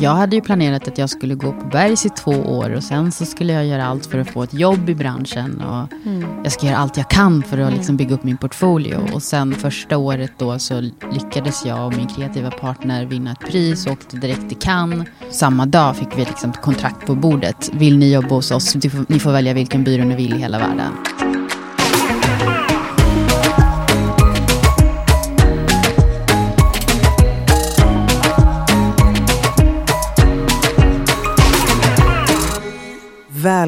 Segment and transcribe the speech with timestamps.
[0.00, 3.12] Jag hade ju planerat att jag skulle gå på Bergs i två år och sen
[3.12, 5.60] så skulle jag göra allt för att få ett jobb i branschen.
[5.60, 5.88] Och
[6.44, 8.96] Jag ska göra allt jag kan för att liksom bygga upp min portfolio.
[9.14, 10.80] Och sen första året då så
[11.12, 15.08] lyckades jag och min kreativa partner vinna ett pris och åkte direkt till Cannes.
[15.30, 17.70] Samma dag fick vi liksom ett kontrakt på bordet.
[17.72, 18.74] Vill ni jobba hos oss?
[18.74, 20.92] Ni får, ni får välja vilken byrå ni vill i hela världen.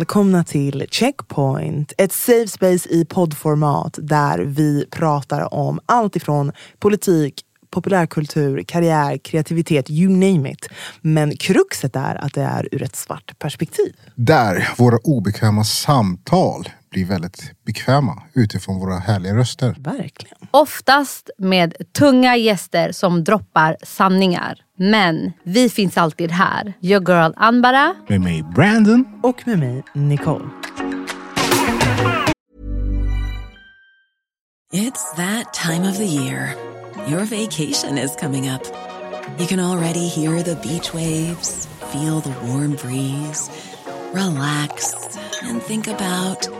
[0.00, 7.40] Välkomna till Checkpoint, ett safe space i poddformat där vi pratar om allt ifrån politik,
[7.70, 10.68] populärkultur, karriär, kreativitet, you name it.
[11.00, 13.96] Men kruxet är att det är ur ett svart perspektiv.
[14.14, 19.76] Där våra obekväma samtal blir väldigt bekväma utifrån våra härliga röster.
[19.78, 20.38] Verkligen.
[20.50, 24.58] Oftast med tunga gäster som droppar sanningar.
[24.78, 26.72] Men vi finns alltid här.
[26.80, 27.94] Your girl Anbara.
[28.08, 29.04] Med mig Brandon.
[29.22, 30.44] Och med mig, Nicole.
[34.72, 36.54] It's that time of the year.
[37.08, 38.62] Your vacation is coming up.
[39.38, 43.50] You can already hear the beach waves, feel the warm breeze,
[44.12, 44.94] relax,
[45.42, 46.59] and think about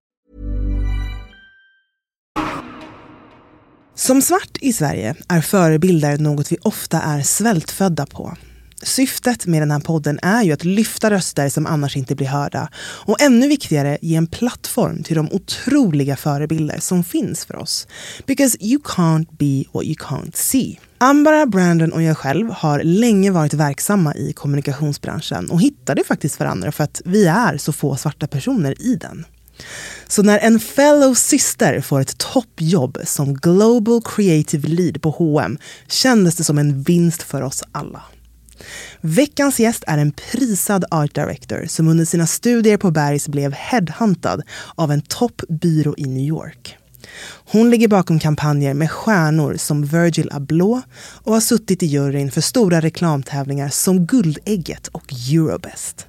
[4.01, 8.37] Som svart i Sverige är förebilder något vi ofta är svältfödda på.
[8.83, 12.69] Syftet med den här podden är ju att lyfta röster som annars inte blir hörda
[12.77, 17.87] och ännu viktigare ge en plattform till de otroliga förebilder som finns för oss.
[18.25, 20.79] Because you can't be what you can't see.
[20.97, 26.71] Ambara, Brandon och jag själv har länge varit verksamma i kommunikationsbranschen och hittade faktiskt varandra
[26.71, 29.25] för att vi är så få svarta personer i den.
[30.07, 35.57] Så när en fellow syster får ett toppjobb som Global Creative Lead på H&M
[35.87, 38.03] kändes det som en vinst för oss alla.
[39.01, 44.41] Veckans gäst är en prisad art director som under sina studier på Bergs blev headhuntad
[44.75, 46.77] av en toppbyrå i New York.
[47.45, 50.79] Hon ligger bakom kampanjer med stjärnor som Virgil Abloh
[51.23, 56.07] och har suttit i juryn för stora reklamtävlingar som Guldägget och Eurobest.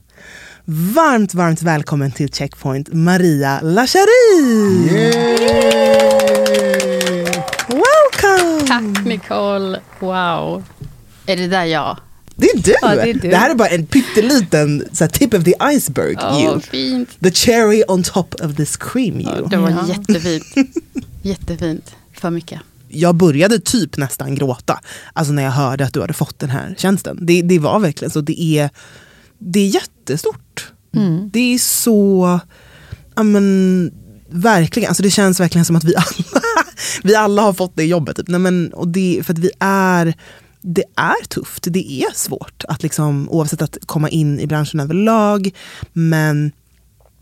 [0.64, 4.32] Varmt, varmt välkommen till Checkpoint, Maria Lachari!
[7.68, 8.66] Welcome!
[8.68, 9.80] Tack Nicole.
[10.00, 10.62] Wow.
[11.26, 11.98] Är det där jag?
[12.36, 12.74] Det är du!
[12.82, 13.30] Ja, det är du.
[13.30, 16.16] Det här är bara en pytteliten så här, tip of the iceberg.
[16.22, 16.60] Åh, you.
[16.60, 17.08] fint.
[17.20, 19.48] The cherry on top of this cream you.
[19.48, 19.88] Det var Ja.
[19.88, 20.44] jättefint.
[21.22, 21.94] Jättefint.
[22.14, 22.60] För mycket.
[22.88, 24.80] Jag började typ nästan gråta
[25.12, 27.18] alltså när jag hörde att du hade fått den här tjänsten.
[27.20, 28.20] Det, det var verkligen så.
[28.20, 28.70] Det är,
[29.38, 29.66] det är
[30.02, 30.72] jättestort.
[30.94, 31.30] Mm.
[31.32, 32.40] Det är så...
[33.14, 33.90] Ja, men,
[34.30, 34.88] verkligen.
[34.88, 36.64] Alltså det känns verkligen som att vi alla,
[37.02, 38.16] vi alla har fått det jobbet.
[38.16, 38.28] Typ.
[38.28, 40.14] Nej, men, och det, för att vi är...
[40.64, 45.50] Det är tufft, det är svårt att liksom, oavsett att komma in i branschen överlag.
[45.92, 46.52] Men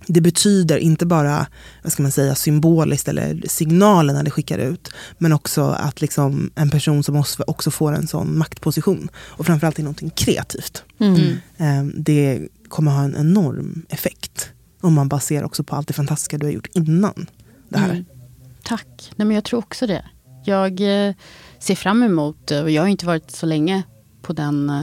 [0.07, 1.47] det betyder inte bara
[1.83, 4.91] vad ska man säga, symboliskt eller signalerna det skickar ut.
[5.19, 9.09] Men också att liksom en person som oss också får en sån maktposition.
[9.17, 10.83] Och framförallt i någonting kreativt.
[11.01, 11.37] Mm.
[11.57, 14.51] Eh, Det kommer ha en enorm effekt.
[14.81, 17.27] Om man ser också på allt det fantastiska du har gjort innan
[17.69, 17.91] det här.
[17.91, 18.05] Mm.
[18.63, 19.13] Tack.
[19.17, 20.05] Nej, men jag tror också det.
[20.45, 21.15] Jag eh,
[21.59, 23.83] ser fram emot, eh, och jag har inte varit så länge
[24.23, 24.83] på, den, eh,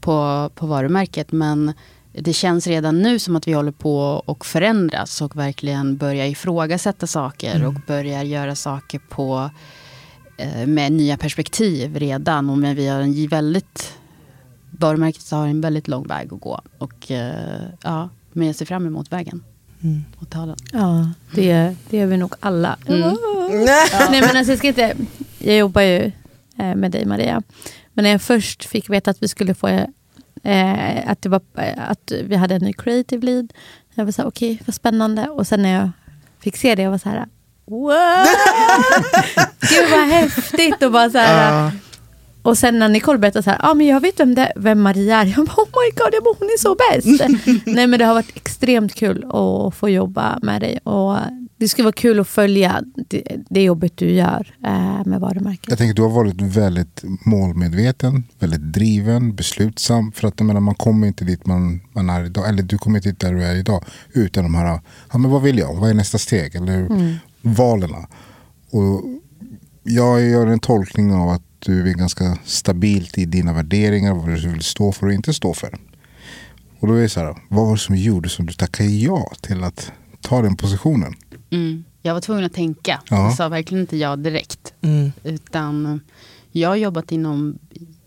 [0.00, 1.72] på, på varumärket, men
[2.12, 7.06] det känns redan nu som att vi håller på och förändras och verkligen börjar ifrågasätta
[7.06, 9.50] saker och börjar göra saker på
[10.66, 12.50] med nya perspektiv redan.
[12.50, 13.97] Och men vi har en väldigt,
[14.70, 16.60] varumärket har en väldigt lång väg att gå.
[16.78, 19.44] Och eh, ja, men jag ser fram emot vägen.
[19.82, 20.04] Mm.
[20.18, 20.56] Och ta den.
[20.72, 22.76] Ja, det, det är vi nog alla.
[22.86, 23.00] Mm.
[24.10, 24.96] Nej men alltså jag ska inte,
[25.38, 26.12] jag jobbar ju
[26.58, 27.42] eh, med dig Maria.
[27.94, 29.68] Men när jag först fick veta att vi skulle få,
[30.42, 33.52] eh, att, det var, eh, att vi hade en ny creative lead.
[33.94, 35.28] Jag var så här, okej vad spännande.
[35.28, 35.90] Och sen när jag
[36.40, 37.26] fick se det, jag var så här,
[37.64, 38.26] wow!
[39.60, 40.82] Gud vad häftigt.
[40.82, 41.72] Och bara så här, Ja.
[42.48, 45.16] Och sen när Nicole berättade så här, ah, men jag vet vem, det, vem Maria
[45.16, 45.26] är.
[45.36, 47.66] Jag bara, oh my god, jag bara, hon är så bäst.
[47.66, 50.78] Nej men det har varit extremt kul att få jobba med dig.
[50.78, 51.16] Och
[51.56, 55.68] det skulle vara kul att följa det, det jobbet du gör eh, med varumärket.
[55.68, 60.12] Jag tänker du har varit väldigt målmedveten, väldigt driven, beslutsam.
[60.12, 62.48] För att menar, man kommer inte dit man, man är idag.
[62.48, 63.84] Eller du kommer inte dit där du är idag.
[64.12, 64.80] Utan de här,
[65.12, 65.74] ja, men vad vill jag?
[65.74, 66.54] Vad är nästa steg?
[66.54, 66.88] Eller
[67.42, 67.90] valen.
[68.70, 69.02] Och
[69.88, 74.14] jag gör en tolkning av att du är ganska stabilt i dina värderingar.
[74.14, 75.78] Vad du vill stå för och inte stå för.
[76.80, 79.32] Och då är det så här, vad var det som gjorde som du tackade ja
[79.40, 81.14] till att ta den positionen?
[81.50, 81.84] Mm.
[82.02, 83.00] Jag var tvungen att tänka.
[83.10, 83.24] Ja.
[83.24, 84.74] Jag sa verkligen inte ja direkt.
[84.80, 85.12] Mm.
[85.24, 86.00] Utan
[86.52, 87.58] jag har jobbat inom,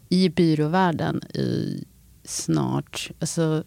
[0.10, 1.84] i byråvärlden i
[2.24, 3.64] snart alltså,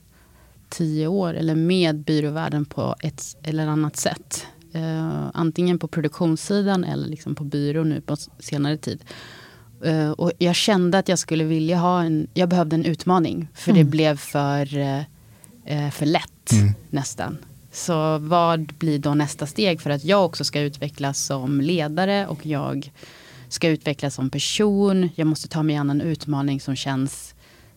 [0.68, 1.34] tio år.
[1.34, 4.46] Eller med byråvärlden på ett eller annat sätt.
[4.74, 9.04] Eh, antingen på produktionssidan eller liksom på byrå nu på senare tid.
[9.84, 13.48] Eh, och jag kände att jag skulle vilja ha en, jag behövde en utmaning.
[13.54, 14.78] För det blev för,
[15.64, 16.50] eh, för lätt
[16.90, 17.38] nästan.
[17.72, 22.46] Så vad blir då nästa steg för att jag också ska utvecklas som ledare och
[22.46, 22.92] jag
[23.48, 25.08] ska utvecklas som person.
[25.14, 27.34] Jag måste ta mig an en utmaning som känns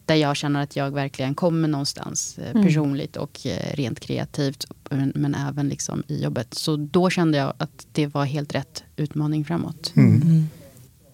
[0.08, 4.66] där jag känner att jag verkligen kommer någonstans eh, personligt och eh, rent kreativt.
[4.90, 6.54] Men, även liksom i jobbet.
[6.54, 9.92] Så då kände jag att det var helt rätt utmaning framåt.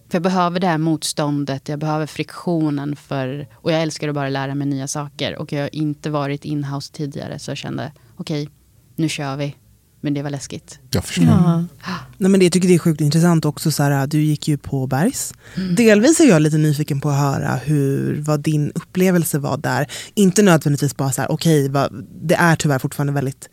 [0.09, 2.95] För jag behöver det här motståndet, jag behöver friktionen.
[2.95, 5.37] för Och jag älskar att bara lära mig nya saker.
[5.37, 8.49] Och jag har inte varit inhouse tidigare så jag kände okej,
[8.95, 9.55] nu kör vi.
[10.03, 10.79] Men det var läskigt.
[10.91, 11.25] Jag förstår.
[11.25, 11.63] Ja.
[12.17, 13.71] Nej, men det, jag tycker det är sjukt intressant också.
[13.71, 15.33] Så här, du gick ju på Bergs.
[15.77, 19.87] Delvis är jag lite nyfiken på att höra hur, vad din upplevelse var där.
[20.13, 23.49] Inte nödvändigtvis bara så här, okej, vad- det är tyvärr fortfarande väldigt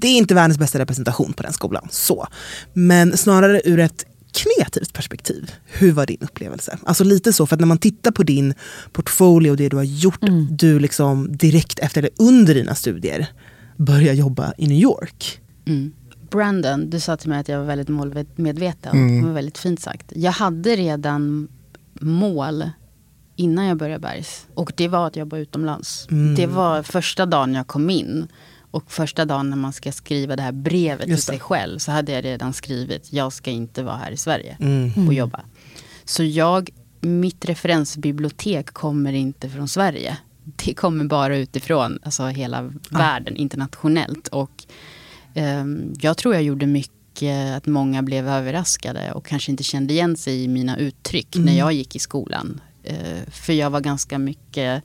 [0.00, 1.88] det är inte världens bästa representation på den skolan.
[1.90, 2.26] så.
[2.72, 5.50] Men snarare ur ett kreativt perspektiv.
[5.64, 6.78] Hur var din upplevelse?
[6.84, 8.54] Alltså lite så, för att när man tittar på din
[8.92, 10.20] portfolio och det du har gjort,
[10.50, 13.26] du liksom direkt efter eller under dina studier
[13.76, 15.40] börjar jobba i New York.
[15.66, 15.92] Mm.
[16.30, 19.20] Brandon, du sa till mig att jag var väldigt målmedveten.
[19.20, 20.12] Det var väldigt fint sagt.
[20.16, 21.48] Jag hade redan
[22.00, 22.70] mål
[23.36, 24.46] innan jag började Bergs.
[24.54, 26.06] Och det var att jobba utomlands.
[26.36, 28.28] Det var första dagen jag kom in.
[28.70, 31.38] Och första dagen när man ska skriva det här brevet Just till det.
[31.38, 35.08] sig själv så hade jag redan skrivit jag ska inte vara här i Sverige Mm.
[35.08, 35.40] och jobba.
[36.04, 36.70] Så jag,
[37.00, 40.16] mitt referensbibliotek kommer inte från Sverige.
[40.44, 44.28] Det kommer bara utifrån alltså hela världen internationellt.
[44.28, 44.64] Och
[46.00, 50.44] jag tror jag gjorde mycket att många blev överraskade och kanske inte kände igen sig
[50.44, 52.60] i mina uttryck när jag gick i skolan.
[52.82, 54.82] Eh, för jag var ganska mycket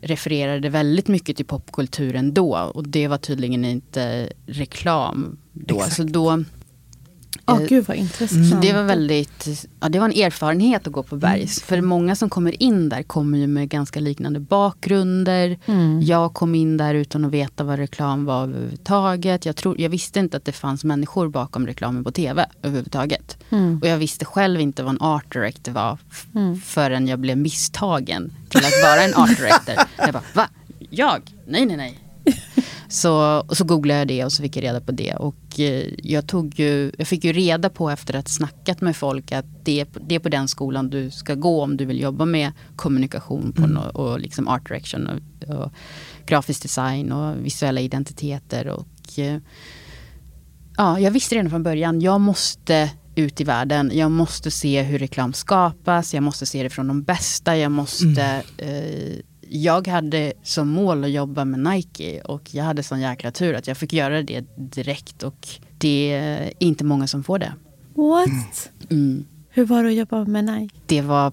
[0.00, 5.76] refererade väldigt mycket till popkulturen då och det var tydligen inte reklam då.
[5.76, 5.96] Exakt.
[5.96, 6.44] Så då
[7.48, 8.50] Eh, gud vad intressant.
[8.50, 9.48] så det var väldigt,
[9.80, 11.62] ja det var en erfarenhet att gå på Bergs.
[11.62, 15.58] För många som kommer in där kommer ju med ganska liknande bakgrunder.
[16.02, 19.46] Jag kom in där utan att veta vad reklam var överhuvudtaget.
[19.46, 23.36] Jag, tror, jag visste inte att det fanns människor bakom reklamen på tv överhuvudtaget.
[23.82, 26.26] Och jag visste själv inte vad en art director var f-
[26.64, 29.74] förrän jag blev misstagen till att vara en art director.
[29.98, 30.48] jag bara, va?
[30.90, 31.20] Jag?
[31.46, 31.98] Nej, nej, nej.
[32.88, 35.14] Så, och så googlade jag det och så fick jag reda på det.
[35.14, 38.96] Och eh, jag, tog ju, jag fick ju reda på efter att ha snackat med
[38.96, 42.24] folk att det det är på den skolan du ska gå om du vill jobba
[42.24, 45.72] med kommunikation på nå- och liksom art direction och, och
[46.26, 48.66] grafisk design och visuella identiteter.
[48.68, 49.38] Och, eh,
[50.76, 53.90] ja, jag visste redan från början, jag måste ut i världen.
[53.94, 57.56] Jag måste se hur reklam skapas, jag måste se det från de bästa.
[57.56, 58.42] Jag måste...
[58.58, 59.16] Eh,
[59.48, 63.66] jag hade som mål att jobba med Nike och jag hade sån jäkla tur att
[63.66, 65.48] jag fick göra det direkt och
[65.78, 67.52] det är inte många som får det.
[67.94, 68.70] What?
[68.90, 69.24] Mm.
[69.50, 70.74] Hur var det att jobba med Nike?
[70.86, 71.32] Det var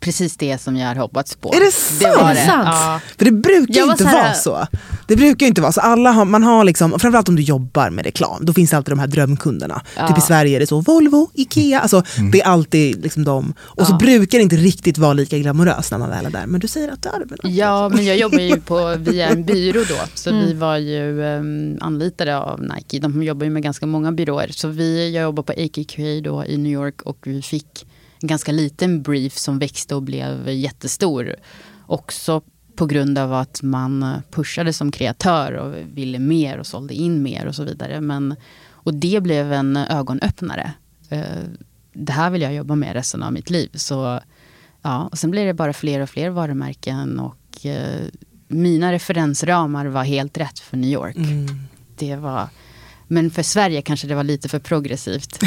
[0.00, 1.54] precis det som jag hade hoppats på.
[1.54, 2.16] Är det sant?
[2.20, 2.68] var Är det sant?
[2.72, 3.00] Ja.
[3.18, 4.66] För det brukar var inte så här- vara så.
[5.08, 5.80] Det brukar ju inte vara så.
[5.80, 8.76] Alla har, man har liksom, och framförallt om du jobbar med reklam, då finns det
[8.76, 9.82] alltid de här drömkunderna.
[9.96, 10.08] Ja.
[10.08, 13.54] Typ i Sverige är det så, Volvo, Ikea, alltså, det är alltid liksom de.
[13.60, 13.96] Och så Ja.
[13.98, 16.46] brukar det inte riktigt vara lika glamoröst när man väl är där.
[16.46, 17.48] Men du säger att det är det?
[17.48, 19.94] Ja, men jag jobbar ju på, via en byrå då.
[20.14, 20.46] Så Mm.
[20.46, 22.98] vi var ju um, anlitade av Nike.
[22.98, 24.48] De jobbar ju med ganska många byråer.
[24.52, 27.86] Så vi, jag jobbar på AKQA då i New York och vi fick
[28.22, 31.34] en ganska liten brief som växte och blev jättestor.
[31.86, 32.42] Också
[32.78, 37.46] på grund av att man pushade som kreatör och ville mer och sålde in mer
[37.46, 38.00] och så vidare.
[38.00, 38.36] Men,
[38.70, 40.72] och det blev en ögonöppnare.
[41.08, 41.22] Eh,
[41.92, 43.70] Det här vill jag jobba med resten av mitt liv.
[43.74, 44.20] Så
[44.82, 48.00] Ja, och sen blir det bara fler och fler varumärken och eh,
[48.48, 51.16] mina referensramar var helt rätt för New York.
[51.16, 51.46] Mm.
[51.98, 52.48] Det var,
[53.08, 55.38] men för Sverige kanske det var lite för progressivt.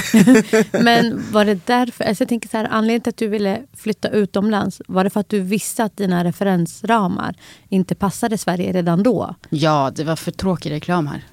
[0.84, 4.10] Men var det därför, alltså jag tänker så här, anledningen till att du ville flytta
[4.10, 7.36] utomlands, var det för att du visste att dina referensramar
[7.70, 9.36] inte passade Sverige redan då?
[9.50, 11.24] ja, det var för tråkig reklam här.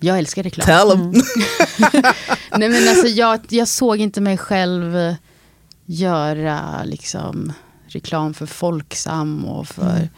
[0.00, 0.66] Jag älskar reklam.
[0.66, 1.12] Tell 'em.
[2.56, 5.14] Nej, men alltså, jag, jag såg inte mig själv
[5.86, 7.52] göra liksom,
[7.86, 10.08] reklam för Folksam och för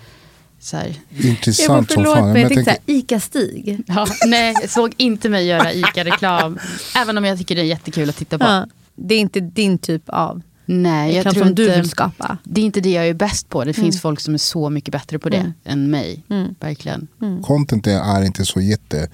[0.65, 2.33] så här, Intressant som förlåt fan.
[2.33, 3.83] men jag jag tänkte såhär, ICA-Stig.
[3.87, 6.59] Ja, nej, jag såg inte mig göra ICA-reklam.
[6.97, 8.45] Även om jag tycker det är jättekul att titta på.
[8.45, 8.67] Ja,
[8.97, 12.39] det är inte din typ av Nej, jag reklam tror som inte, du vill skapa.
[12.45, 13.65] Det är inte det jag är bäst på.
[13.65, 15.53] Det finns folk som är så mycket bättre på det Mm.
[15.65, 16.25] än mig.
[16.61, 17.09] Verkligen.
[17.43, 19.09] content är inte så jätte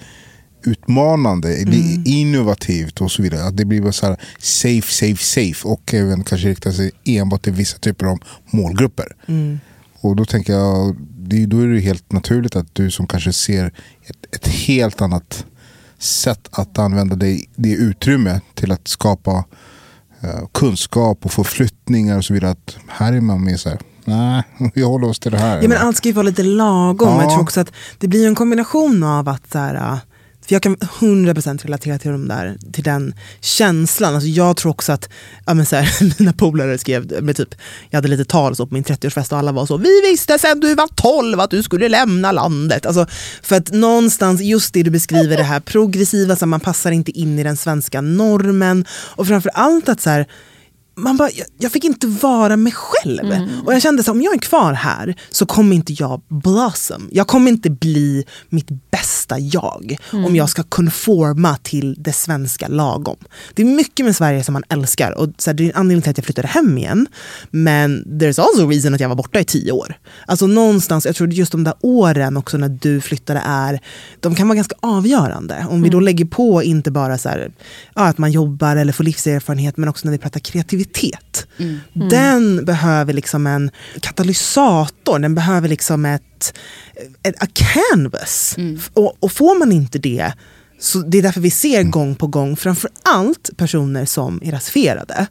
[0.64, 3.44] utmanande, det är innovativt och så vidare.
[3.44, 7.42] Att det blir bara så här safe, safe, safe och även kanske riktar sig enbart
[7.42, 8.18] till vissa typer av
[8.50, 9.16] målgrupper.
[10.00, 10.96] Och då tänker jag,
[11.30, 13.66] det, då är det helt naturligt att du som kanske ser
[14.02, 15.46] ett, ett helt annat
[15.98, 19.44] sätt att använda det, det utrymme till att skapa
[20.20, 22.50] eh, kunskap och förflyttningar och så vidare.
[22.50, 24.42] Att här är man mer så här, nej,
[24.74, 25.62] vi håller oss till det här.
[25.62, 27.08] Ja, men allt ska ju vara lite lagom.
[27.08, 27.22] Ja.
[27.22, 29.98] Jag tror också att det blir en kombination av att så här,
[30.50, 34.14] för jag kan 100% relatera till, de där, till den känslan.
[34.14, 35.08] Alltså jag tror också att
[35.46, 37.54] ja, men så här, mina polare skrev, med typ,
[37.90, 40.60] jag hade lite tal så på min 30-årsfest och alla var så Vi visste sen
[40.60, 42.86] du var 12 att du skulle lämna landet.
[42.86, 43.06] Alltså,
[43.42, 47.10] för att någonstans, just det du beskriver, det här progressiva, så här, man passar inte
[47.10, 48.84] in i den svenska normen.
[48.90, 50.26] Och framför allt att så här,
[50.96, 53.48] man bara, jag, jag fick inte vara mig själv.
[53.66, 57.08] Och jag kände att om jag är kvar här så kommer inte jag blossom.
[57.12, 63.16] Jag kommer inte bli mitt bästa jag om jag ska konforma till det svenska lagom.
[63.54, 66.02] Det är mycket med Sverige som man älskar och så här, det är en anledning
[66.02, 67.06] till att jag flyttade hem igen.
[67.50, 69.98] Men there's also a reason att jag var borta i tio år.
[70.26, 73.80] Alltså någonstans, jag tror just de där åren också när du flyttade är,
[74.20, 75.66] de kan vara ganska avgörande.
[75.70, 77.52] Om vi då lägger på inte bara så här,
[77.94, 80.79] ja, att man jobbar eller får livserfarenhet men också när vi pratar kreativitet.
[82.10, 83.70] Den behöver liksom en
[84.00, 86.54] katalysator, den behöver liksom ett,
[87.22, 88.54] ett a canvas.
[88.92, 90.32] Och, och får man inte det,
[90.80, 95.26] så det är därför vi ser gång på gång, framför allt personer som är rasifierade,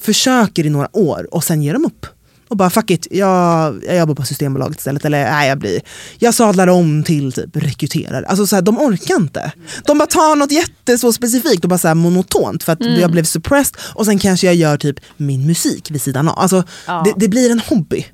[0.00, 2.06] försöker i några år och sen ger de upp.
[2.48, 5.04] Och bara fuck it, jag, jag jobbar på Systembolaget istället.
[5.04, 5.80] Eller nej, jag, blir,
[6.18, 8.26] jag sadlar om till typ rekryterare.
[8.26, 9.52] Alltså, så här, de orkar inte.
[9.86, 13.10] De bara tar något jätte så specifikt och bara så här monotont för att jag
[13.10, 13.76] blev suppressed.
[13.94, 16.38] Och sen kanske jag gör typ min musik vid sidan av.
[16.38, 16.62] Alltså,
[17.04, 18.06] det, det blir en hobby.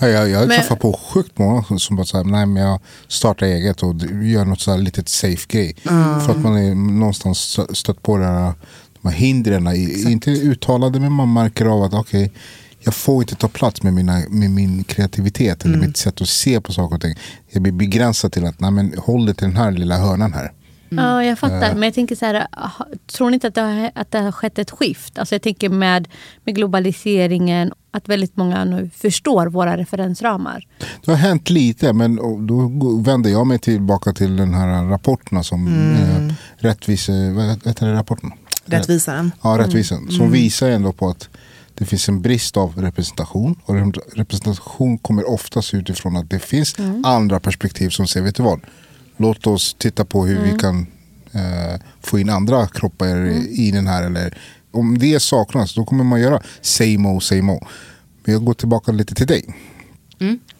[0.00, 3.46] Ja, jag jag Men- träffar på sjukt många som- bara säger nej men jag startar
[3.46, 5.76] eget och gör något så här litet safe grej.
[6.26, 8.52] För att man är någonstans stö- stött på det här,
[9.02, 12.32] de här hindren, i- inte uttalade men man märker av att okej
[12.88, 16.60] jag får inte ta plats med, mina, med min kreativitet eller mitt sätt att se
[16.60, 17.14] på saker och ting.
[17.50, 20.52] Jag blir begränsad till att nej, men håll dig till den här lilla hörnan här.
[20.88, 21.74] Ja, jag fattar.
[21.74, 22.46] Men jag tänker så här,
[23.06, 25.18] tror ni inte att det, har, att det har skett ett skift?
[25.18, 26.08] Alltså jag tänker med,
[26.44, 30.66] med globaliseringen, att väldigt många nu förstår våra referensramar.
[31.04, 32.16] Det har hänt lite men
[32.46, 32.68] då
[33.04, 38.32] vänder jag mig tillbaka till den här rapporterna som eh, rättvise, vad heter det rapporten?
[38.64, 39.32] Rättvisaren.
[39.42, 40.10] Ja, rättvisan.
[40.10, 41.28] Som visar ändå på att
[41.78, 43.56] det finns en brist av representation.
[43.64, 43.74] Och
[44.16, 48.60] representation kommer oftast utifrån att det finns andra perspektiv som säger, vet du vad?
[49.16, 50.86] Låt oss titta på hur vi kan
[51.32, 54.02] eh, få in andra kroppar i den här.
[54.02, 54.38] Eller,
[54.70, 57.66] om det saknas, då kommer man göra same o, same o.
[58.24, 59.56] Men jag går tillbaka lite till dig.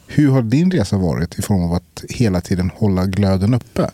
[0.07, 3.91] Hur har din resa varit i form av att hela tiden hålla glöden uppe?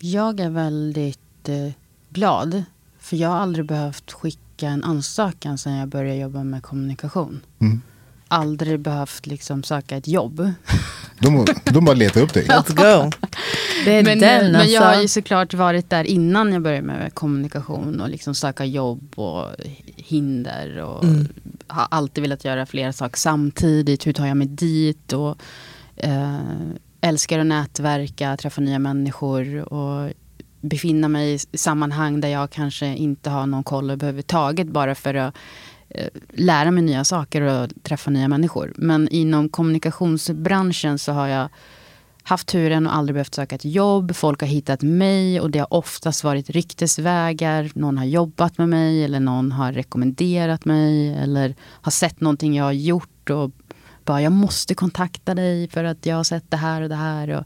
[0.00, 1.72] Jag är väldigt eh,
[2.10, 2.64] glad.
[3.00, 7.40] För jag har aldrig behövt skicka en ansökan sedan jag började jobba med kommunikation.
[7.60, 7.82] Mm.
[8.28, 10.52] Aldrig behövt liksom söka ett jobb.
[11.20, 12.46] De, de bara letar upp dig.
[12.46, 13.10] Let's go.
[13.84, 14.70] Det är Men, den men alltså.
[14.70, 19.12] jag har ju såklart varit där innan jag började med kommunikation och liksom söka jobb
[19.18, 19.46] och
[19.96, 20.78] hinder.
[20.78, 21.04] Och
[21.66, 24.06] har alltid velat göra flera saker samtidigt.
[24.06, 25.12] Hur tar jag mig dit?
[25.12, 25.38] Och,
[25.96, 26.38] eh,
[27.00, 30.12] älskar att nätverka, träffa nya människor och
[30.60, 35.34] befinna mig i sammanhang där jag kanske inte har någon koll överhuvudtaget bara för att
[35.88, 38.72] eh, lära mig nya saker och träffa nya människor.
[38.76, 41.48] Men inom kommunikationsbranschen så har jag
[42.28, 44.16] haft turen och aldrig behövt söka ett jobb.
[44.16, 47.70] Folk har hittat mig och det har oftast varit ryktesvägar.
[47.74, 52.64] Någon har jobbat med mig eller någon har rekommenderat mig eller har sett någonting jag
[52.64, 53.50] har gjort och
[54.04, 57.28] bara jag måste kontakta dig för att jag har sett det här och det här.
[57.28, 57.44] Och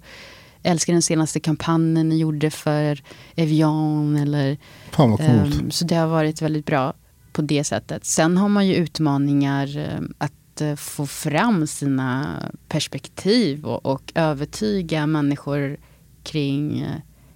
[0.62, 3.02] älskar den senaste kampanjen ni gjorde för
[3.36, 4.16] Evian.
[4.16, 4.58] Eller,
[4.90, 5.60] Fan vad coolt.
[5.62, 6.94] um, så det har varit väldigt bra
[7.32, 8.04] på det sättet.
[8.04, 12.38] Sen har man ju utmaningar um, att uh, få fram sina
[12.68, 15.76] perspektiv och, och övertyga människor
[16.22, 16.88] kring uh,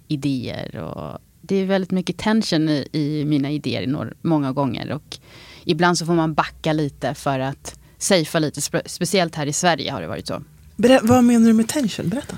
[0.07, 0.75] idéer.
[0.77, 4.91] Och det är väldigt mycket tension i, i mina idéer i några, många gånger.
[4.91, 5.17] Och
[5.63, 8.61] ibland så får man backa lite för att safea lite.
[8.61, 10.43] Spe, speciellt här i Sverige har det varit så.
[10.75, 12.09] Berä- vad menar du med tension?
[12.09, 12.37] Berätta.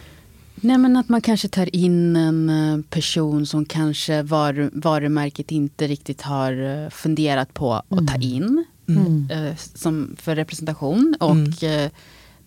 [0.62, 5.88] Nej men att man kanske tar in en eh, person som kanske var, varumärket inte
[5.88, 8.66] riktigt har eh, funderat på att ta in.
[9.32, 11.16] eh, Som för representation.
[11.20, 11.90] Och eh,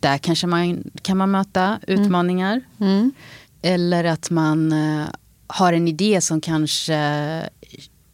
[0.00, 2.60] där kanske man kan man möta utmaningar.
[2.80, 3.12] Mm.
[3.62, 4.74] Eller att man
[5.46, 7.42] har en idé som kanske,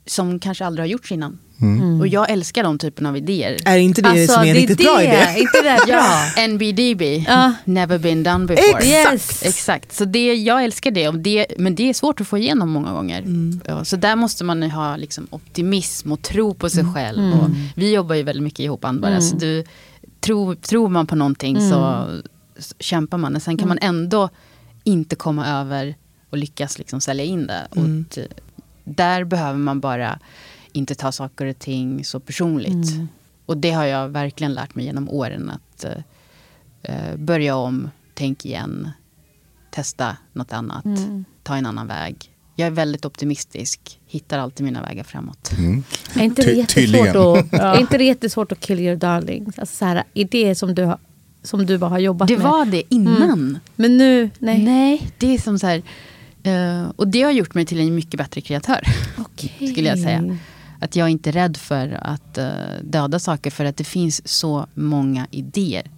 [0.07, 1.39] som kanske aldrig har gjorts innan.
[1.61, 2.01] Mm.
[2.01, 3.57] Och jag älskar de typen av idéer.
[3.65, 4.85] Är inte det Alltså, som är en riktigt det.
[4.85, 5.27] bra idé?
[5.39, 5.79] inte det?
[5.89, 7.25] Ja, NBDB.
[7.29, 7.53] Ja.
[7.65, 8.85] Never been done before.
[8.87, 9.43] Yes.
[9.43, 11.47] Exakt, så det, jag älskar det, det.
[11.59, 13.25] Men det är svårt att få igenom många gånger.
[13.67, 17.33] Ja, så där måste man ju ha liksom, optimism och tro på sig själv.
[17.41, 19.21] Och vi jobbar ju väldigt mycket ihop Ann-Bara.
[19.21, 19.65] Så du,
[20.21, 22.07] tro, tror man på någonting så,
[22.59, 23.37] så kämpar man.
[23.37, 24.29] Och sen kan man ändå
[24.85, 25.95] inte komma över
[26.31, 27.67] och lyckas liksom sälja in det.
[27.71, 28.19] Och
[28.85, 30.19] där behöver man bara
[30.79, 32.89] inte ta saker och ting så personligt.
[33.47, 35.51] Och det har jag verkligen lärt mig genom åren.
[35.51, 35.93] Att eh,
[36.83, 38.91] eh, börja om, tänk igen,
[39.71, 40.85] testa något annat,
[41.43, 42.33] ta en annan väg.
[42.57, 45.51] Jag är väldigt optimistisk, hittar alltid mina vägar framåt.
[45.59, 45.83] Mm.
[46.15, 47.09] Är inte det jättesvårt
[47.53, 49.59] att, är inte det jättesvårt att kill your darlings?
[49.59, 50.99] Alltså så här, idéer som du, har,
[51.43, 52.47] som du bara har jobbat Det med.
[52.47, 53.59] var det innan.
[53.77, 54.65] Men nu, nej.
[54.65, 55.83] Nej, det är som så här...
[56.43, 58.81] eh, och det har gjort mig till en mycket bättre kreatör.
[59.19, 59.69] Okej.
[59.73, 60.37] skulle jag säga.
[60.81, 62.45] Att jag är inte rädd för att uh,
[62.83, 65.91] döda saker för att det finns så många idéer.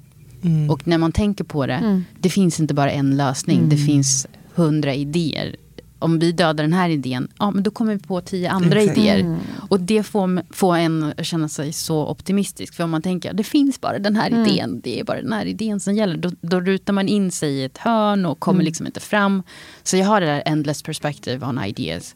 [0.42, 0.70] Mm.
[0.70, 2.04] Och när man tänker på det, Mm.
[2.20, 5.56] det finns inte bara en lösning, det finns hundra idéer.
[5.98, 8.98] Om vi dödar den här idén, ja men då kommer vi på tio andra Exakt.
[8.98, 9.36] idéer.
[9.68, 12.74] Och det får, får en att känna sig så optimistisk.
[12.74, 15.46] För om man tänker, det finns bara den här idén, det är bara den här
[15.46, 16.16] idén som gäller.
[16.16, 19.42] Då, då rutar man in sig i ett hörn och kommer liksom inte fram.
[19.82, 22.14] Så jag har det där endless perspective on ideas.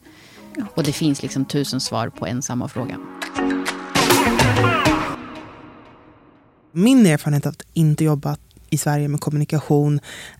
[0.75, 2.99] Och det finns liksom tusen svar på en samma fråga.
[6.71, 8.37] Min erfarenhet av att inte jobba
[8.69, 9.99] i Sverige med kommunikation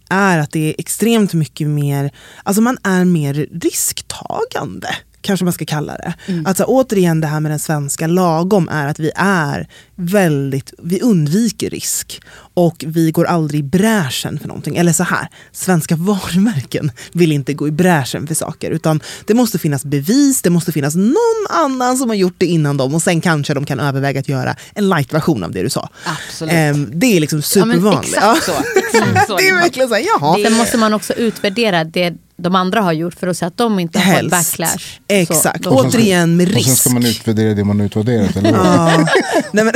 [0.09, 2.11] är att det är extremt mycket mer,
[2.43, 4.87] alltså man är mer risktagande.
[5.25, 6.13] Kanske man ska kalla det.
[6.45, 11.69] Alltså återigen det här med den svenska lagom är att vi är väldigt, vi undviker
[11.69, 12.21] risk.
[12.53, 14.77] Och vi går aldrig i bräschen för någonting.
[14.77, 18.71] Eller så här, svenska varumärken vill inte gå i bräschen för saker.
[18.71, 22.77] Utan det måste finnas bevis, det måste finnas någon annan som har gjort det innan
[22.77, 22.95] dem.
[22.95, 25.89] Och sen kanske de kan överväga att göra en light-version av det du sa.
[26.05, 26.53] Absolut.
[26.53, 28.13] Ehm, det är liksom Ja, supervanligt.
[28.13, 28.51] exakt så.
[28.93, 29.37] Exakt så.
[29.37, 30.37] det är verkligen så här, jaha.
[30.43, 33.79] Sen måste man också utvärdera det de andra har gjort för att se att de
[33.79, 34.99] inte har fått backlash.
[35.07, 35.63] Exakt.
[35.63, 36.77] Så, Återigen med Och sen risk.
[36.81, 39.07] ska man utvärdera det man utvärderat, eller hur?
[39.51, 39.73] Nej, men,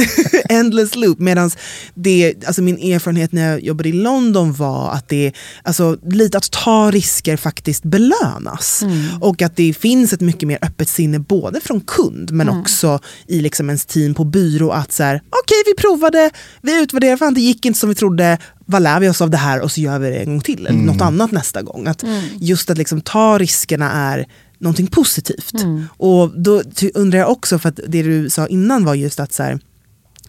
[0.57, 1.19] endless loop.
[1.19, 1.51] Medan
[1.93, 5.31] det, alltså min erfarenhet när jag jobbade i London var att det,
[5.63, 8.83] alltså, lite att ta risker faktiskt belönas.
[9.21, 13.41] Och att det finns ett mycket mer öppet sinne både från kund men också i
[13.41, 14.71] liksom ens team på byrå.
[14.71, 16.29] att så här, okej vi provade,
[16.61, 18.37] vi utvärderade, fan det gick inte som vi trodde.
[18.71, 20.67] Vad lär vi oss av det här och så gör vi det en gång till.
[20.67, 21.87] Eller något annat nästa gång.
[21.87, 22.03] Att
[22.39, 24.27] Just att liksom ta riskerna är
[24.57, 25.53] någonting positivt.
[25.97, 26.61] Och då
[26.93, 29.59] undrar jag också, för att det du sa innan var just att så här,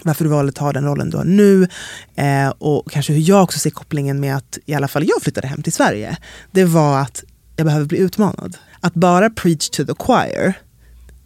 [0.03, 1.69] varför du valde att ta den rollen du har nu
[2.17, 5.49] eh, och kanske hur jag också ser kopplingen med att i alla fall jag flyttade
[5.49, 6.17] hem till Sverige.
[6.51, 7.25] Det var att
[7.57, 8.57] jag behöver bli utmanad.
[8.81, 10.55] Att bara preach to the choir,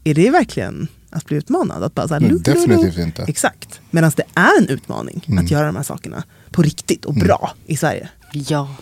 [0.05, 1.83] är det verkligen att bli utmanad?
[1.83, 3.23] Att bara så här, Mm, definitivt inte.
[3.23, 3.81] Exakt.
[3.91, 5.45] Medan det är en utmaning Mm.
[5.45, 8.09] att göra de här sakerna på riktigt och bra i Sverige.
[8.33, 8.77] Ja,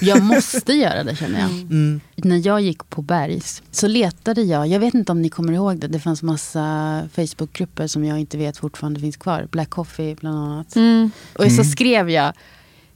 [0.00, 1.50] jag måste göra det känner jag.
[1.50, 2.00] Mm.
[2.16, 5.78] När jag gick på Bergs så letade jag, jag vet inte om ni kommer ihåg
[5.78, 9.48] det, det fanns massa Facebookgrupper som jag inte vet fortfarande finns kvar.
[9.50, 10.76] Black Coffee bland annat.
[10.76, 11.10] Mm.
[11.38, 12.32] Och så skrev jag,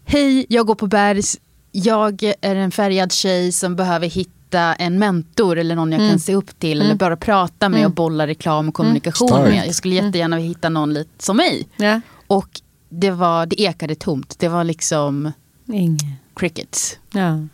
[0.05, 1.37] hej jag går på Bergs,
[1.73, 6.35] jag är en färgad tjej som behöver hitta en mentor eller någon jag kan se
[6.35, 9.49] upp till eller bara prata med och bolla reklam och kommunikation Starkt.
[9.49, 9.67] med.
[9.67, 11.69] Jag skulle jättegärna vilja hitta någon lite som mig.
[11.77, 12.01] Ja.
[12.27, 14.35] Och det, var, det ekade tomt.
[14.39, 15.33] Det var liksom
[15.67, 15.99] Ingen.
[16.37, 16.99] crickets.
[17.11, 17.47] Ja.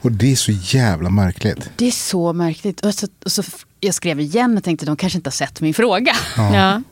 [0.00, 1.70] Och det är så jävla märkligt.
[1.76, 2.80] Det är så märkligt.
[2.80, 3.42] Och så, och så,
[3.80, 6.12] jag skrev igen och tänkte de kanske inte har sett min fråga.
[6.36, 6.82] Ja.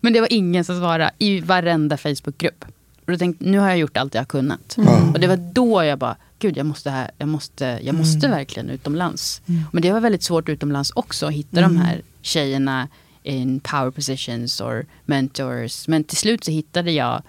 [0.00, 2.64] Men det var ingen som svarade i varenda Facebookgrupp.
[3.06, 4.76] Och då tänkte nu har jag gjort allt jag har kunnat.
[4.76, 5.12] Mm.
[5.12, 8.70] Och det var då jag bara, gud jag måste, här, jag måste, jag måste verkligen
[8.70, 9.42] utomlands.
[9.72, 12.88] Men det var väldigt svårt utomlands också att hitta de här tjejerna
[13.22, 15.88] in power positions or mentors.
[15.88, 17.22] Men till slut så hittade jag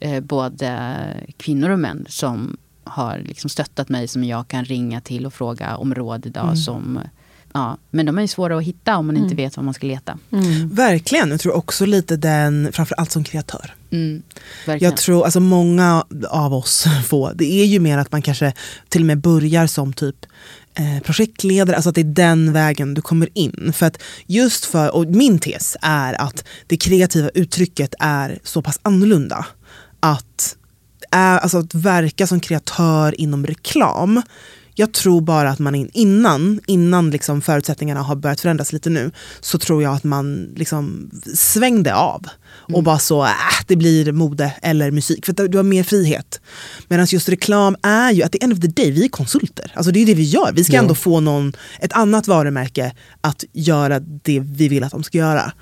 [0.00, 0.98] eh, både
[1.36, 5.76] kvinnor och män som har liksom stöttat mig som jag kan ringa till och fråga
[5.76, 6.58] om råd idag.
[6.58, 7.00] Som,
[7.54, 9.86] ja, men de är ju svåra att hitta om man inte vet var man ska
[9.86, 10.18] leta.
[10.70, 13.74] Verkligen, jag tror också lite den, framförallt som kreatör.
[13.90, 14.22] Mm.
[14.66, 18.52] Jag tror, alltså många av oss få, det är ju mer att man kanske
[18.88, 20.26] till och med börjar som typ
[20.74, 23.72] eh, projektledare, alltså att det är den vägen du kommer in.
[23.74, 28.80] För att just för, och min tes är att det kreativa uttrycket är så pass
[28.82, 29.46] annorlunda.
[30.00, 30.56] Att,
[31.10, 34.22] är, alltså att verka som kreatör inom reklam,
[34.74, 39.10] jag tror bara att man in, innan, innan liksom förutsättningarna har börjat förändras lite nu,
[39.40, 42.26] så tror jag att man liksom svängde av.
[42.74, 43.30] Och bara så, äh,
[43.66, 45.26] det blir mode eller musik.
[45.26, 46.40] För att du har mer frihet.
[46.88, 49.72] Medan just reklam är ju, at the end of the day, vi är konsulter.
[49.74, 50.52] Alltså det är det vi gör.
[50.52, 55.02] Vi ska ändå få någon, ett annat varumärke att göra det vi vill att de
[55.02, 55.52] ska göra.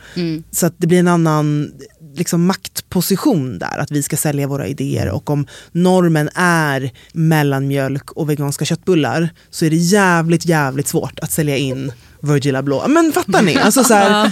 [0.50, 1.72] Så att det blir en annan
[2.16, 3.78] liksom, maktposition där.
[3.78, 5.08] Att vi ska sälja våra idéer.
[5.10, 11.30] Och om normen är mellanmjölk och veganska köttbullar så är det jävligt, jävligt svårt att
[11.32, 11.92] sälja in
[12.22, 12.88] Virgil Abloh.
[12.88, 13.56] Men fattar ni?
[13.56, 14.30] Alltså, så här,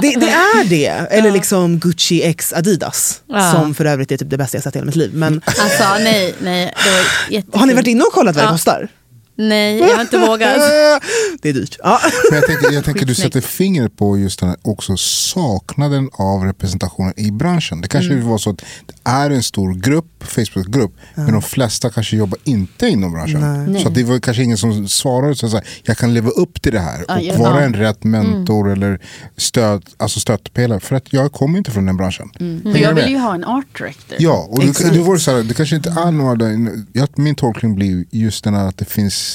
[0.00, 0.86] det, det är det.
[0.86, 3.22] Eller liksom Gucci x Adidas.
[3.28, 3.52] Ja.
[3.52, 5.10] Som för övrigt är typ det bästa jag sett i hela mitt liv.
[5.14, 6.74] Men Alltså nej, nej.
[6.84, 7.00] Det var
[7.34, 7.60] jättekul.
[7.60, 8.52] har ni varit inne och kollat vad det Ja.
[8.52, 8.88] kostar?
[9.34, 10.56] Nej, jag har inte vågat.
[11.42, 11.76] Det är dyrt.
[11.82, 12.00] Ja.
[12.30, 16.44] Men jag tänker, jag tänker du sätter fingret på just den här också saknaden av
[16.44, 17.80] representationen i branschen.
[17.80, 18.28] Det kanske Mm.
[18.28, 22.88] var så att det är en stor grupp, Facebookgrupp, men de flesta kanske jobbar inte
[22.88, 23.78] inom branschen.
[23.82, 26.72] Så att det var kanske ingen som svarade så att jag kan leva upp till
[26.72, 27.36] det här Ja, och ja.
[27.38, 27.66] vara Ja.
[27.66, 29.00] en rätt mentor eller
[29.36, 30.80] stöd, alltså stöttepelare.
[30.80, 32.30] För att jag kommer inte från den branschen.
[32.40, 32.76] Mm.
[32.76, 34.16] jag du vill ju ha en art director.
[34.20, 34.94] Ja, och det, Exakt.
[34.94, 36.50] det, var så här, det kanske inte är några
[36.92, 39.31] jag, Min tolkning blir just den här att det finns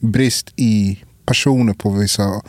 [0.00, 2.42] brist i personer på vissa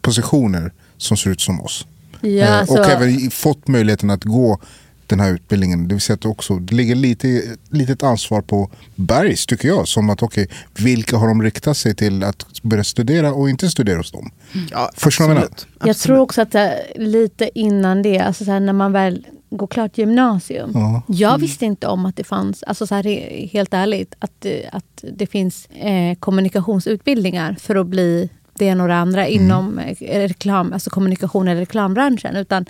[0.00, 1.86] positioner som ser ut som oss.
[2.20, 4.58] Ja, Eh, alltså, och även i- fått möjligheten att gå
[5.06, 5.88] den här utbildningen.
[5.88, 9.88] Det vill säga att det också det ligger lite litet ansvar på Bergs tycker jag.
[9.88, 13.96] Som att okej, vilka har de riktat sig till att börja studera och inte studera
[13.98, 14.30] hos dem?
[14.70, 15.88] Ja, Förstår du vad jag menar?
[15.88, 19.66] jag tror också att eh, lite innan det, alltså så här, när man väl går
[19.66, 20.70] klart gymnasium.
[20.74, 21.02] Ja.
[21.06, 23.04] Jag visste inte om att det fanns, alltså så här,
[23.52, 28.88] helt ärligt, att, eh, att det finns eh, kommunikationsutbildningar för att bli det ena och
[28.88, 32.36] det andra inom eh, reklam, alltså kommunikation eller reklambranschen.
[32.36, 32.66] Utan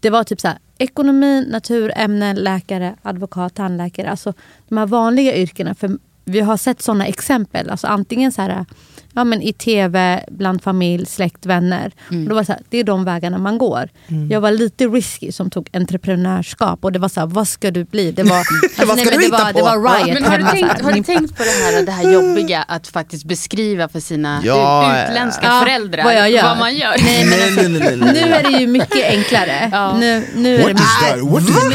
[0.00, 4.10] det var typ så här, ekonomi, naturämnen, läkare, advokat, tandläkare.
[4.10, 4.32] Alltså
[4.68, 5.74] de här vanliga yrkena.
[5.74, 7.70] För vi har sett sådana exempel.
[7.70, 8.66] Alltså antingen så här,
[9.14, 11.92] ja, men i tv, bland familj, släkt, vänner.
[12.08, 13.88] Och då var det, så här, det är de vägarna man går.
[14.30, 16.84] Jag var lite risky som tog entreprenörskap.
[16.84, 18.12] Och det var så här, vad ska du bli?
[18.12, 19.58] Det var, alltså, Vad ska men du det hitta var, på?
[19.58, 20.82] det var riot Men har du, hemma, så tänkt, här.
[20.84, 25.02] har du tänkt på det här, det här jobbiga att faktiskt beskriva för sina Ja,
[25.08, 26.42] utländska ja, föräldrar vad jag gör.
[26.42, 26.94] vad man gör?
[27.04, 28.24] Nej, men Nej, alltså, nej, nej, nej, nej.
[28.28, 29.68] Nu är det ju mycket enklare.
[29.72, 29.96] Ja.
[29.98, 31.32] Nu, nu är What det is that?
[31.32, 31.54] What is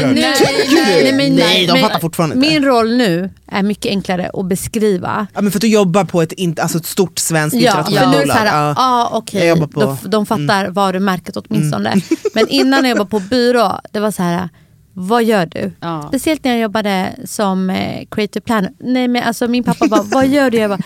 [0.72, 2.48] Nej, nej, men, Nej, de fattar fortfarande inte.
[2.48, 5.26] Min roll nu är mycket enklare att beskriva.
[5.34, 8.04] Ja, men för att du jobbar på ett, inte- alltså ett stort svenskt Ja, internationellt
[8.04, 8.36] för nu är det bolag.
[8.36, 8.74] så här, Ja.
[8.76, 9.96] ah, okej, Jag jobbar på- Mm.
[10.02, 11.94] de, de fattar varumärket åtminstone.
[12.34, 14.48] Men innan jag jobbade på byrå, det var så här,
[14.92, 15.72] vad gör du?
[15.80, 16.04] Ja.
[16.08, 18.72] Speciellt när jag jobbade som eh, creative planner.
[18.78, 20.58] Nej, men alltså, min pappa bara, vad gör du?
[20.58, 20.80] Jag, bara,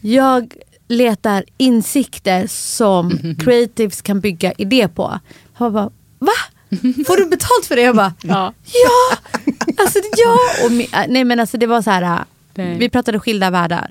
[0.00, 0.54] jag
[0.88, 5.18] letar insikter som creatives kan bygga idé på.
[5.54, 6.32] Han bara, va?
[7.06, 7.82] Får du betalt för det?
[7.82, 8.52] Jag bara, Ja.
[8.64, 9.16] ja!
[9.78, 10.36] Alltså, ja!
[10.66, 12.18] Och mi, äh, nej, men alltså, det var så här, äh,
[12.54, 12.78] Nej.
[12.78, 13.90] vi pratade skilda världar.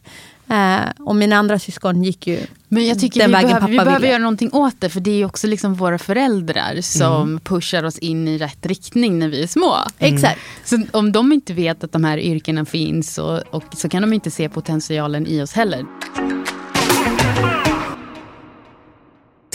[0.50, 3.72] Eh, och mina andra syskon gick ju Men jag tycker den vi vägen behöver, pappa
[3.72, 4.08] vi behöver ville.
[4.12, 4.90] göra någonting åt det.
[4.90, 9.20] För det är ju också liksom våra föräldrar som pushar oss in i rätt riktning
[9.20, 9.76] när vi är små.
[10.00, 10.40] Exakt.
[10.66, 14.14] Så om de inte vet att de här yrkena finns och, och så kan de
[14.14, 15.86] inte se potentialen i oss heller.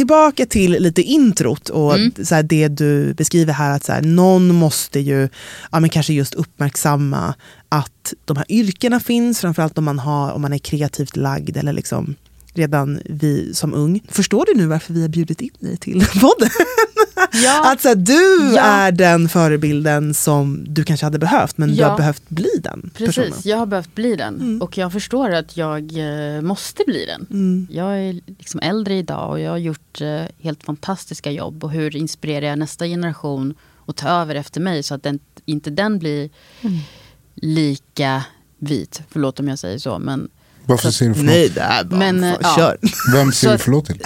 [0.01, 4.55] Tillbaka till lite introt och så här, det du beskriver här att så här, någon
[4.55, 5.29] måste ju
[5.73, 7.35] ja, men kanske just uppmärksamma
[7.69, 11.73] att de här yrkena finns, framförallt om man, har, om man är kreativt lagd eller
[11.73, 12.15] liksom
[12.55, 14.01] redan vi som ung.
[14.09, 16.51] Förstår du nu varför vi har bjudit in dig till podden?
[17.45, 17.73] Ja.
[17.73, 18.63] Att så här, du Ja.
[18.63, 21.89] är den förebilden som du kanske hade behövt men du Ja.
[21.89, 23.13] har behövt bli den personen.
[23.31, 24.63] Precis, jag har behövt bli den.
[24.63, 25.81] Och jag förstår att jag
[26.37, 27.27] eh, måste bli den.
[27.31, 27.67] Mm.
[27.71, 31.65] Jag är liksom äldre idag och jag har gjort eh, helt fantastiska jobb.
[31.65, 33.55] Och hur inspirerar jag nästa generation
[33.87, 36.31] att ta över efter mig så att den, inte den blir
[37.35, 38.25] lika
[38.59, 39.03] vit.
[39.11, 39.99] Förlåt om jag säger så.
[39.99, 40.29] Men,
[40.71, 41.31] Varför säger du förlåt?
[41.33, 42.55] Nej, det är bara, Men, fan, ja.
[42.57, 42.77] kör.
[43.13, 44.01] Vem säger du förlåt till?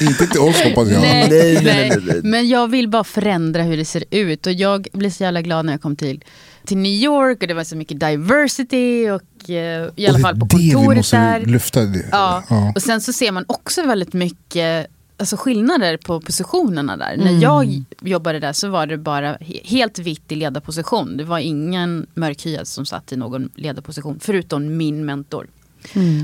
[0.00, 1.00] Inte till oss hoppas jag.
[1.00, 2.20] Nej, nej, nej, nej.
[2.22, 4.46] Men jag vill bara förändra hur det ser ut.
[4.46, 6.24] Och jag blev så jävla glad när jag kom till,
[6.66, 9.08] till New York och det var så mycket diversity.
[9.10, 11.40] Och eh, i alla Och fall på det är det vi kontoret måste där.
[11.40, 11.80] lyfta.
[11.80, 12.04] Det.
[12.12, 12.42] Ja.
[12.48, 12.72] Ja.
[12.76, 17.14] Och sen så ser man också väldigt mycket alltså skillnader på positionerna där.
[17.14, 17.24] Mm.
[17.26, 21.16] När jag jobbade där så var det bara he- helt vitt i ledarposition.
[21.16, 25.46] Det var ingen mörkhyad som satt i någon ledarposition, förutom min mentor.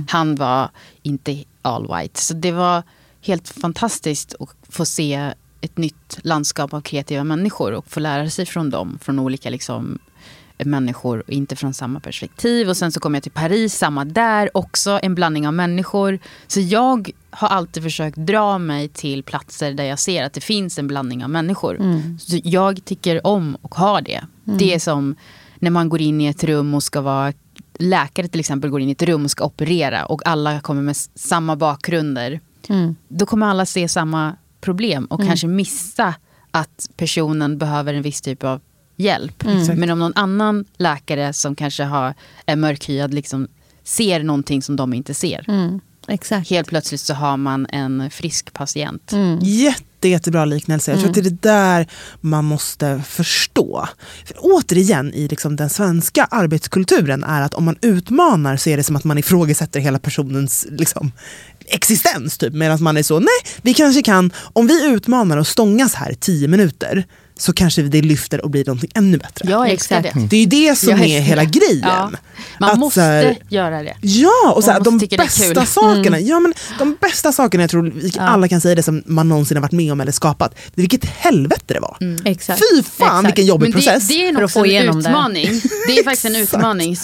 [0.09, 0.71] Han var
[1.03, 2.21] inte all white.
[2.21, 2.83] Så det var
[3.23, 8.47] helt fantastiskt att få se ett nytt landskap av kreativa människor och få lära sig
[8.47, 9.99] från dem, från olika liksom,
[10.65, 12.69] människor, och inte från samma perspektiv.
[12.69, 16.19] Och sen så kom jag till Paris, samma där, också en blandning av människor.
[16.47, 20.79] Så jag har alltid försökt dra mig till platser där jag ser att det finns
[20.79, 21.79] en blandning av människor.
[22.19, 24.25] Så jag tycker om och har det.
[24.45, 25.17] Det är som
[25.59, 27.33] när man går in i ett rum och ska vara
[27.79, 30.97] läkare till exempel går in i ett rum och ska operera och alla kommer med
[31.15, 32.41] samma bakgrunder.
[33.09, 36.15] Då kommer alla se samma problem och kanske missa
[36.51, 38.61] att personen behöver en viss typ av
[39.01, 39.45] hjälp.
[39.77, 42.15] Men om någon annan läkare som kanske har,
[42.47, 43.49] är mörkhyad liksom
[43.85, 45.47] ser någonting som de inte ser.
[46.09, 46.51] Exakt.
[46.51, 49.13] Helt plötsligt så har man en frisk patient.
[49.43, 50.91] Jätte, jättebra liknelse.
[50.91, 51.87] Jag tror att det är det där
[52.21, 53.89] man måste förstå.
[54.25, 58.83] För återigen i liksom den svenska arbetskulturen är att om man utmanar så är det
[58.83, 61.13] som att man ifrågasätter hela personens liksom,
[61.67, 62.39] existens.
[62.39, 62.55] Typ.
[62.55, 66.49] Medan man är så, nej vi kanske kan, om vi utmanar och stångas här tio
[66.49, 67.05] minuter
[67.41, 69.53] så kanske det lyfter och blir någonting ännu bättre.
[69.55, 69.67] Älskar
[69.99, 70.15] Exakt.
[70.15, 70.27] det.
[70.27, 71.51] Det är ju det som Jag är älskar hela det.
[71.51, 71.81] grejen.
[71.83, 72.11] Ja.
[72.61, 73.95] Man Att måste här- göra det.
[74.01, 74.95] Ja, och så här, de.
[74.95, 75.09] Mm.
[75.19, 76.21] bästa sakerna.
[76.21, 79.57] Ja, men de bästa sakerna jag tror vi alla kan säga det som man någonsin
[79.57, 80.55] har varit med om eller skapat.
[80.75, 81.97] Vilket helvete det var.
[82.25, 82.59] Exakt.
[82.75, 83.27] Fy fan Exakt.
[83.27, 84.09] vilken jobbig Men det, process.
[84.09, 85.49] det är nog också en utmaning.
[85.87, 86.97] Det är faktiskt en utmaning.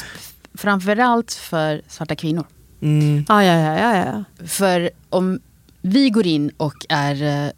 [0.55, 2.47] Framförallt för svarta kvinnor.
[2.83, 3.25] Mm.
[3.29, 4.47] Ja, ja, ja, ja, ja.
[4.47, 5.41] För om
[5.83, 7.51] vi går in och är eh,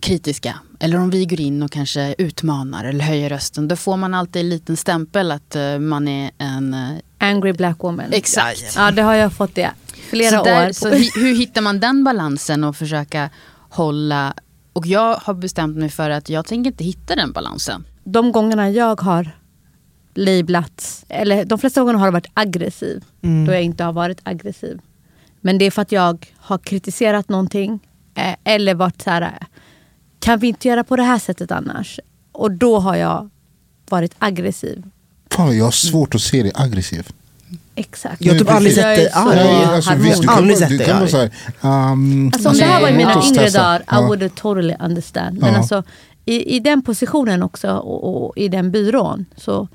[0.00, 4.14] kritiska eller om vi går in och kanske utmanar eller höjer rösten då får man
[4.14, 6.74] alltid en liten stämpel att eh, man är en...
[6.74, 8.12] eh, Angry black woman.
[8.12, 8.74] exakt.
[8.76, 9.70] Ja, det har jag fått det.
[10.10, 10.72] Flera så där, år.
[10.72, 10.88] så
[11.20, 13.30] hur hittar man den balansen och försöka
[13.68, 14.34] hålla...
[14.72, 17.84] Och jag har bestämt mig för att jag tänker inte hitta den balansen.
[18.04, 19.30] de gångerna jag har
[20.14, 23.04] lablats, eller de flesta gångerna har det varit aggressiv,
[23.46, 24.80] då jag inte har varit aggressiv.
[25.40, 27.80] Men det är för att jag har kritiserat någonting
[28.14, 29.38] eh, eller varit så här,
[30.28, 32.00] kan vi inte göra på det här sättet annars?
[32.32, 33.30] Och då har jag
[33.88, 34.82] varit aggressiv.
[35.30, 37.08] Fan, jag har svårt att se dig aggressiv.
[37.74, 38.24] Exakt.
[38.24, 39.38] Jag har typ aldrig sett dig arg.
[39.38, 41.10] Ja, alltså, visst, du Aldrig sett dig arg.
[41.12, 41.30] här,
[41.92, 45.38] um, Alltså, om det här var i mina oss yngre dagar, I would totally understand.
[45.38, 45.82] Men alltså,
[46.24, 49.68] i, i den positionen också och, och i den byrån så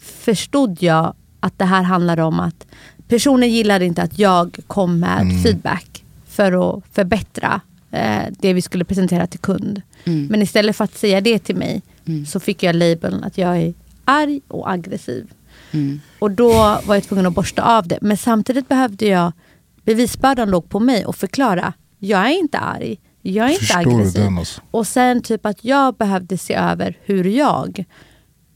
[0.00, 2.66] förstod jag att det här handlade om att
[3.08, 5.42] personen gillade inte att jag kom med Mm.
[5.42, 7.60] feedback för att förbättra
[7.92, 9.82] eh, det vi skulle presentera till kund.
[10.04, 11.82] Men istället för att säga det till mig
[12.26, 13.74] så fick jag labeln att jag är
[14.04, 15.26] arg och aggressiv.
[16.18, 16.52] Och då
[16.84, 17.98] var jag tvungen att borsta av det.
[18.00, 19.32] Men samtidigt behövde jag,
[19.84, 21.72] bevisbördan låg på mig och förklara.
[21.98, 24.22] Jag är inte arg, jag är inte Förstår aggressiv.
[24.22, 24.60] den, alltså?
[24.70, 27.84] Och sen typ att jag behövde se över hur jag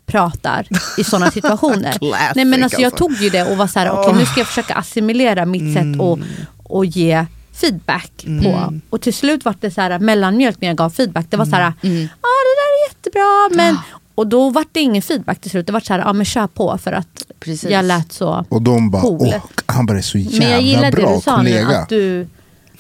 [0.07, 0.69] pratar
[0.99, 1.97] i sådana situationer.
[2.35, 3.09] Nej, men alltså, jag alltså.
[3.09, 6.01] tog ju det och var så här, okej nu ska jag försöka assimilera mitt sätt
[6.01, 6.19] och,
[6.63, 7.27] och ge
[7.61, 8.75] feedback på.
[8.91, 11.27] Och till slut var det så här mellanmjölk när jag gav feedback.
[11.31, 13.79] Det var så här, ja det där är jättebra men...
[14.15, 15.67] Och då var det ingen feedback till slut.
[15.67, 17.71] Det var så här, ja men kör på för att Precis.
[17.71, 19.19] jag lät så Och de bara, cool.
[19.21, 21.79] åh, han bara är så men jag jävla gillar det bra du sa nu, kollega.
[21.79, 22.29] att du,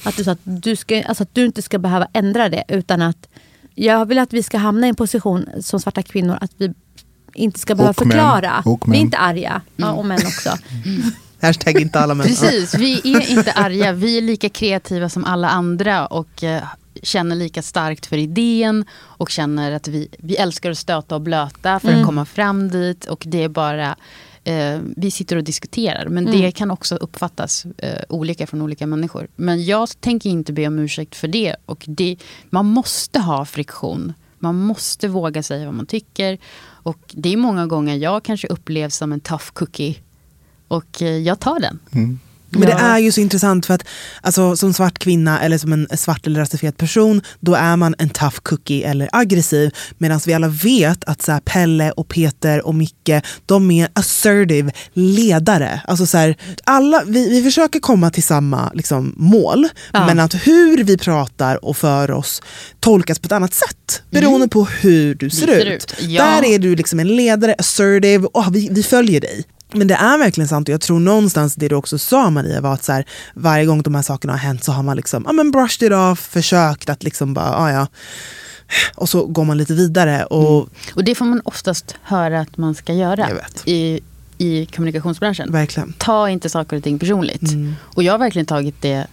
[0.02, 2.64] att du sa att du, ska, alltså att du inte ska behöva ändra det.
[2.68, 3.28] Utan att
[3.74, 6.74] jag vill att vi ska hamna i en position som svarta kvinnor att vi
[7.34, 8.62] inte ska behöva Och förklara.
[8.64, 9.60] Och vi är inte arga.
[9.76, 10.50] Ja, och män också.
[11.40, 12.26] Hashtag inte alla män.
[12.26, 13.92] Precis, vi är inte arga.
[13.92, 16.62] Vi är lika kreativa som alla andra och eh,
[17.02, 21.80] känner lika starkt för idén och känner att vi, vi älskar att stöta och blöta
[21.80, 23.04] för att komma fram dit.
[23.04, 23.96] Och det är bara,
[24.44, 26.08] eh, vi sitter och diskuterar.
[26.08, 29.28] Men det kan också uppfattas eh, olika från olika människor.
[29.36, 31.56] Men jag tänker inte be om ursäkt för det.
[31.66, 32.16] Och det,
[32.50, 34.12] man måste ha friktion.
[34.38, 36.38] Man måste våga säga vad man tycker.
[36.64, 39.96] Och det är många gånger jag kanske upplevs som en tough cookie.
[40.68, 41.78] Och eh, jag tar den.
[42.50, 43.84] Men det är ju så intressant för att
[44.20, 48.08] alltså, som svart kvinna eller som en svart eller rasifierad person, då är man en
[48.08, 49.70] tough cookie eller aggressiv.
[49.98, 53.10] Medan vi alla vet att så här, Pelle och Peter och Micke,
[53.46, 55.80] de är assertive ledare.
[55.88, 60.06] Alltså, så här, alla, vi, vi försöker komma till samma liksom, mål, Ja.
[60.06, 62.42] men att hur vi pratar och för oss
[62.80, 64.02] tolkas på ett annat sätt.
[64.10, 65.84] Beroende på hur du ser, ser ut.
[65.84, 65.94] ut.
[66.00, 66.24] Ja.
[66.24, 69.44] Där är du liksom en ledare, assertive, och vi, vi följer dig.
[69.72, 72.74] Men det är verkligen sant och jag tror någonstans det du också sa Maria var
[72.74, 75.32] att så här, varje gång de här sakerna har hänt så har man liksom, ja,
[75.32, 77.86] men brushed it off, försökt att liksom bara, ah, ja.
[78.94, 80.24] Och så går man lite vidare.
[80.24, 83.28] Och Och det får man oftast höra att man ska göra
[83.64, 84.00] i,
[84.38, 85.52] i kommunikationsbranschen.
[85.52, 85.92] verkligen.
[85.98, 87.42] Ta inte saker och ting personligt.
[87.52, 87.74] Mm.
[87.80, 89.06] Och jag har verkligen tagit det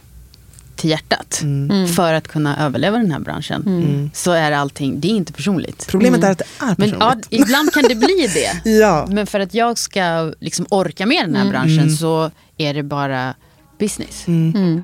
[0.84, 1.40] till hjärtat.
[1.42, 1.88] Mm.
[1.88, 3.64] För att kunna överleva den här branschen.
[3.68, 4.12] Mm.
[4.14, 5.88] Så är allting, det är inte personligt.
[5.88, 7.28] Problemet är att det är Men personligt.
[7.30, 8.70] ja, ibland kan det bli det.
[8.70, 9.08] ja.
[9.10, 13.34] Men för att jag ska liksom orka med den här branschen så är det bara
[13.80, 14.28] business.
[14.28, 14.84] Mm.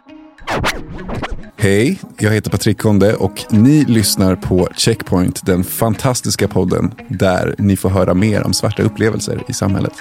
[1.58, 7.78] Hej, jag heter Patrik Konde och ni lyssnar på Checkpoint, den fantastiska podden där ni
[7.78, 9.94] får höra mer om svarta upplevelser i samhället.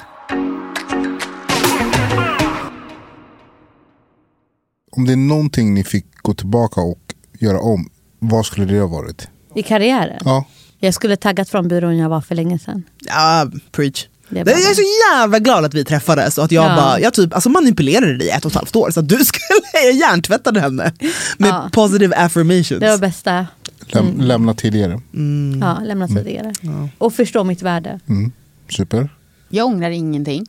[4.91, 8.87] Om det är någonting ni fick gå tillbaka och göra om, vad skulle det ha
[8.87, 9.29] varit?
[9.55, 10.23] I karriären?
[10.25, 10.45] Ja,
[10.79, 12.83] Jag skulle taggat från byrån jag var för länge sedan.
[13.07, 14.07] ja, preach.
[14.31, 14.83] Det är Jag är så
[15.17, 16.77] jävla glad att vi träffades och att jag Ja.
[16.77, 19.17] bara, jag typ, alltså manipulerade dig i ett och ett halvt år så att du
[19.25, 20.93] skulle, jag hjärntvättade henne
[21.39, 21.71] med Ja.
[21.73, 22.81] positive affirmations.
[22.81, 23.47] Det var bästa.
[23.87, 25.01] läm- lämna tidigare.
[25.61, 26.53] Ja, lämna tidigare.
[26.99, 28.01] Och förstå mitt värde.
[28.09, 28.33] Mm.
[28.71, 29.09] Super.
[29.49, 30.47] Jag ångrar ingenting.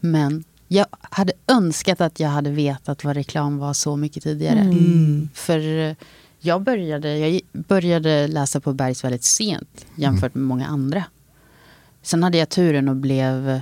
[0.00, 4.58] Men jag hade önskat att jag hade vetat vad reklam var så mycket tidigare.
[4.58, 5.28] Mm.
[5.34, 5.94] För eh,
[6.40, 11.04] jag började, jag började läsa på Bergs väldigt sent jämfört med många andra.
[12.02, 13.60] Sen hade jag turen och blev,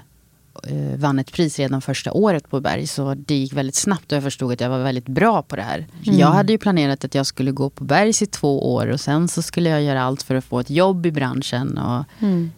[0.97, 2.87] vann ett pris redan första året på Berg.
[2.87, 5.63] Så det gick väldigt snabbt och jag förstod att jag var väldigt bra på det
[5.63, 5.87] här.
[6.03, 9.29] Jag hade ju planerat att jag skulle gå på Bergs i två år och sen
[9.29, 11.79] så skulle jag göra allt för att få ett jobb i branschen.
[11.79, 12.05] Och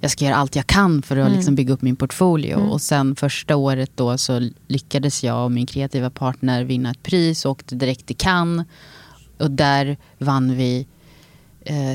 [0.01, 2.55] Jag ska göra allt jag kan för att liksom bygga upp min portfolio.
[2.55, 7.45] Och sen första året då så lyckades jag och min kreativa partner vinna ett pris
[7.45, 8.67] och åkte direkt till Cannes.
[9.39, 10.87] Och där vann vi, eh,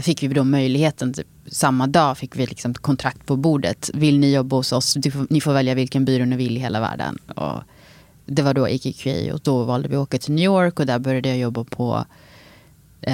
[0.04, 3.90] fick vi då möjligheten, typ, samma dag fick vi liksom kontrakt på bordet.
[3.94, 4.94] Vill ni jobba hos oss?
[5.14, 7.18] Får, ni får välja vilken byrå ni vill i hela världen.
[7.36, 7.62] Och
[8.26, 11.00] det var då AKQA och då valde vi att åka till New York och där
[11.00, 12.06] började jag jobba på
[13.02, 13.14] eh,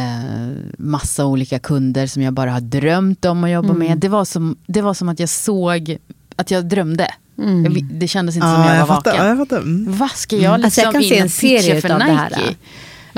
[0.77, 3.97] massa olika kunder som jag bara har drömt om att jobba med.
[3.97, 5.97] Det var, som, det var som att jag såg
[6.35, 7.07] att jag drömde.
[7.35, 9.11] Jag, vi- det kändes inte som Ja, jag var fattar.
[9.11, 9.25] vaken.
[9.25, 9.57] Ja, jag fattar.
[9.61, 9.97] Mm.
[9.97, 12.55] Vad ska jag liksom Alltså jag kan se en serie för det här.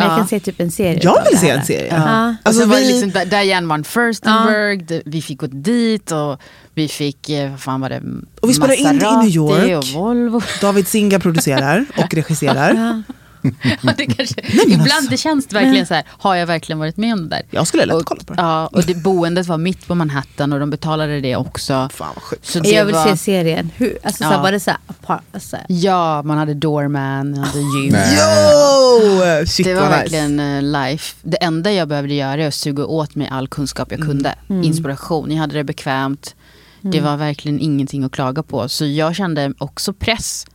[0.02, 0.18] Men jag Ja.
[0.20, 1.94] kan se typ en serie Jag vill se en serie.
[1.96, 2.36] Ja.
[2.44, 6.42] Alltså, vi- liksom Di- Diane van Furstenberg, det- vi fick gå dit och
[6.74, 8.02] vi fick, eh, vad fan var det,
[8.42, 9.78] Och vi spelar in det i New York.
[9.78, 10.42] och Volvo.
[10.62, 13.04] David Singa producerar och regisserar.
[13.42, 13.52] Ja.
[13.84, 15.10] Ja, det kanske, men ibland alltså.
[15.12, 17.42] det känns det verkligen så här, har jag verkligen varit med om det där?
[17.52, 18.42] Jag skulle lätt och, kolla på det.
[18.42, 21.90] Ja, och det boendet var mitt på Manhattan och de betalade det också.
[21.94, 22.46] Fan vad sjukt.
[22.46, 23.70] Så det Jag vill var, se serien.
[23.76, 24.42] Hur, alltså, så här, Ja.
[24.42, 25.66] var det så här, apart, så här.
[25.70, 27.92] Ja, man hade doorman, man hade gym.
[27.92, 28.18] Nej.
[29.42, 29.46] Yo!
[29.46, 30.00] Shit Det var vad nice.
[30.02, 31.16] verkligen eh, life.
[31.24, 34.36] Det enda jag behövde göra är att suga åt mig all kunskap jag kunde.
[34.64, 36.36] Inspiration, jag hade det bekvämt.
[36.82, 38.70] Det var verkligen ingenting att klaga på.
[38.70, 40.46] Så jag kände också press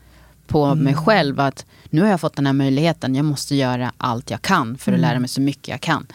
[0.46, 3.14] på mig själv att nu har jag fått den här möjligheten.
[3.14, 6.06] Jag måste göra allt jag kan för att lära mig så mycket jag kan.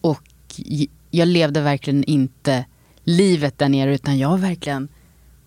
[0.00, 0.22] Och
[0.56, 2.64] j- jag levde verkligen inte
[3.04, 4.88] livet där nere utan jag verkligen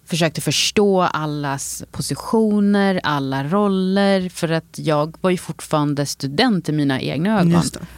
[0.06, 4.30] försökte förstå allas positioner, alla roller.
[4.30, 7.52] För att jag var ju fortfarande student i mina egna ögon.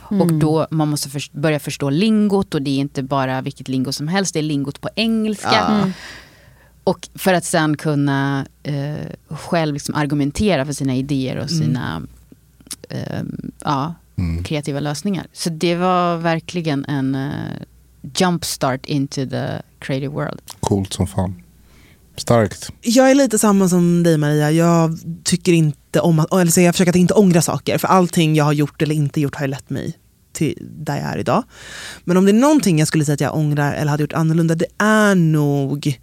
[0.09, 0.15] Det.
[0.21, 3.91] Och då man måste först, börja förstå lingot och det är inte bara vilket lingo
[3.91, 5.91] som helst, det är lingot på engelska.
[6.87, 12.01] Och för att sen kunna eh, själv liksom argumentera för sina idéer och sina
[12.89, 13.21] eh,
[13.63, 13.93] ja,
[14.43, 15.27] kreativa lösningar.
[15.33, 17.31] Så det var verkligen en eh,
[18.17, 19.47] jump start into the
[19.79, 20.41] creative world.
[20.59, 21.43] Coolt som fan.
[22.15, 22.69] Starkt.
[22.81, 24.51] Jag är lite samma som dig Maria.
[24.51, 27.77] Jag tycker inte om att, eller så jag försöker att inte ångra saker.
[27.77, 29.97] För allting jag har gjort eller inte gjort har ju lett mig
[30.33, 31.43] till där jag är idag.
[32.03, 34.55] Men om det är någonting jag skulle säga att jag ångrar eller hade gjort annorlunda,
[34.55, 35.99] det är nog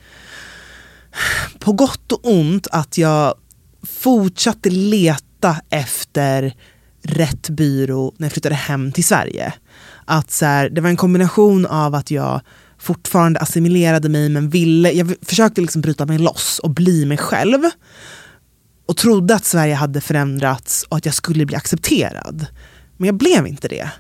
[1.59, 3.35] på gott och ont att jag
[3.83, 6.55] fortsatte leta efter
[7.03, 9.53] rätt byrå när jag flyttade hem till Sverige.
[10.05, 12.41] Att så här, det var en kombination av att jag
[12.79, 17.61] fortfarande assimilerade mig men ville, jag försökte liksom bryta mig loss och bli mig själv.
[18.87, 22.47] Och trodde att Sverige hade förändrats och att jag skulle bli accepterad.
[22.97, 23.91] Men jag blev inte det.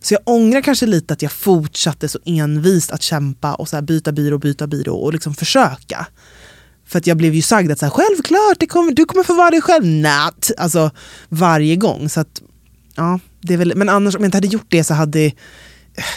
[0.00, 3.82] Så jag ångrar kanske lite att jag fortsatte så envist att kämpa och så här
[3.82, 6.06] byta byrå, byta byrå och liksom försöka.
[6.86, 9.34] För att jag blev ju sagd att så här, självklart, det kommer, du kommer få
[9.34, 9.86] vara dig själv.
[9.86, 10.50] Natt!
[10.58, 10.90] Alltså
[11.28, 12.08] varje gång.
[12.08, 12.42] Så att,
[12.94, 15.32] ja, det är väl, men annars om jag inte hade gjort det så hade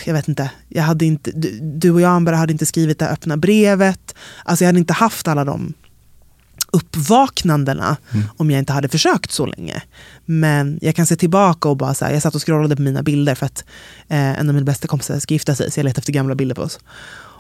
[0.06, 3.10] jag vet inte, jag hade inte du, du och jag Amber hade inte skrivit det
[3.10, 4.16] öppna brevet.
[4.46, 5.74] Alltså jag hade inte haft alla de
[6.72, 8.26] uppvaknandena Mm.
[8.38, 9.82] om jag inte hade försökt så länge.
[10.26, 13.04] Men jag kan se tillbaka och bara så här, jag satt och scrollade på mina
[13.04, 13.64] bilder för att
[14.08, 16.56] eh, en av mina bästa kompisar ska gifta sig så jag letade efter gamla bilder
[16.56, 16.80] på oss.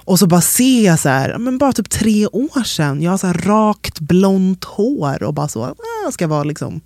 [0.08, 3.18] Och så bara ser jag så här, men bara typ tre år sedan, jag har
[3.18, 6.82] så rakt blont hår och bara så, ah, ska vara liksom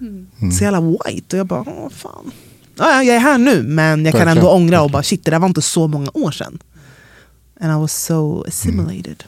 [0.00, 0.26] Mm.
[0.52, 1.36] så jävla white.
[1.36, 2.30] Och jag bara, åh fan.
[2.76, 5.30] Ja, ja, jag är här nu men jag kan ändå ångra och bara shit det
[5.30, 6.58] där var inte så många år sedan.
[7.60, 9.24] And I was so assimilated.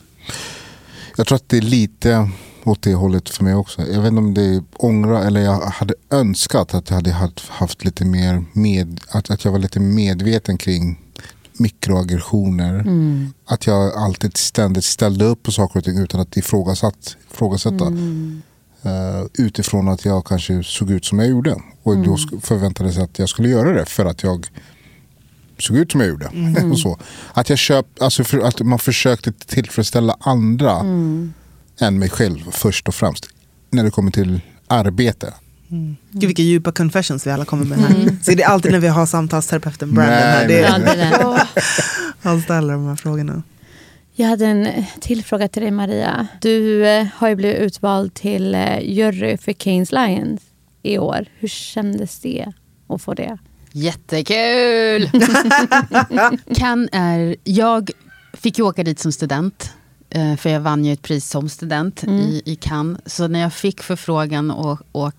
[1.17, 2.31] Jag tror att det är lite
[2.65, 3.83] åt det hållet för mig också.
[3.83, 7.49] Jag vet inte om det är ångra eller jag hade önskat att jag hade haft-
[7.49, 10.99] haft lite mer med, att, att jag var lite medveten kring
[11.61, 12.85] mikroaggressioner.
[13.47, 17.85] Att jag alltid ständigt ställde upp på saker och ting utan att ifrågasatt, ifrågasätta.
[18.83, 21.57] Eh, utifrån att jag kanske såg ut som jag gjorde.
[21.83, 24.47] Och då sk- förväntades att jag skulle göra det för att jag
[25.59, 26.31] såg ut som jag gjorde.
[26.73, 26.99] och så.
[27.33, 30.81] Att, jag köp, alltså för, att man försökte tillfredsställa andra
[31.81, 33.27] än mig själv först och främst.
[33.71, 35.35] När det kommer till arbete.
[36.11, 38.17] Gud vilka djupa confessions vi alla kommer med här.
[38.23, 40.49] Så det är alltid när vi har samtalsterapeuten Brandon Nej, här.
[40.49, 41.43] Det är,
[42.23, 43.43] han ställer de här frågorna.
[44.21, 46.27] Jag hade en eh, till fråga till dig Maria.
[46.41, 50.41] Du eh, har ju blivit utvald till eh, jury för Keynes Lions
[50.83, 51.27] i år.
[51.39, 52.53] Hur kändes det
[52.89, 53.39] att få det?
[53.73, 55.11] Jättekul!
[56.55, 57.91] kan är, jag
[58.33, 59.73] fick ju åka dit som student.
[60.39, 63.01] För jag vann ju ett pris som student i, i Cannes.
[63.07, 65.13] Så när jag fick förfrågan och, och,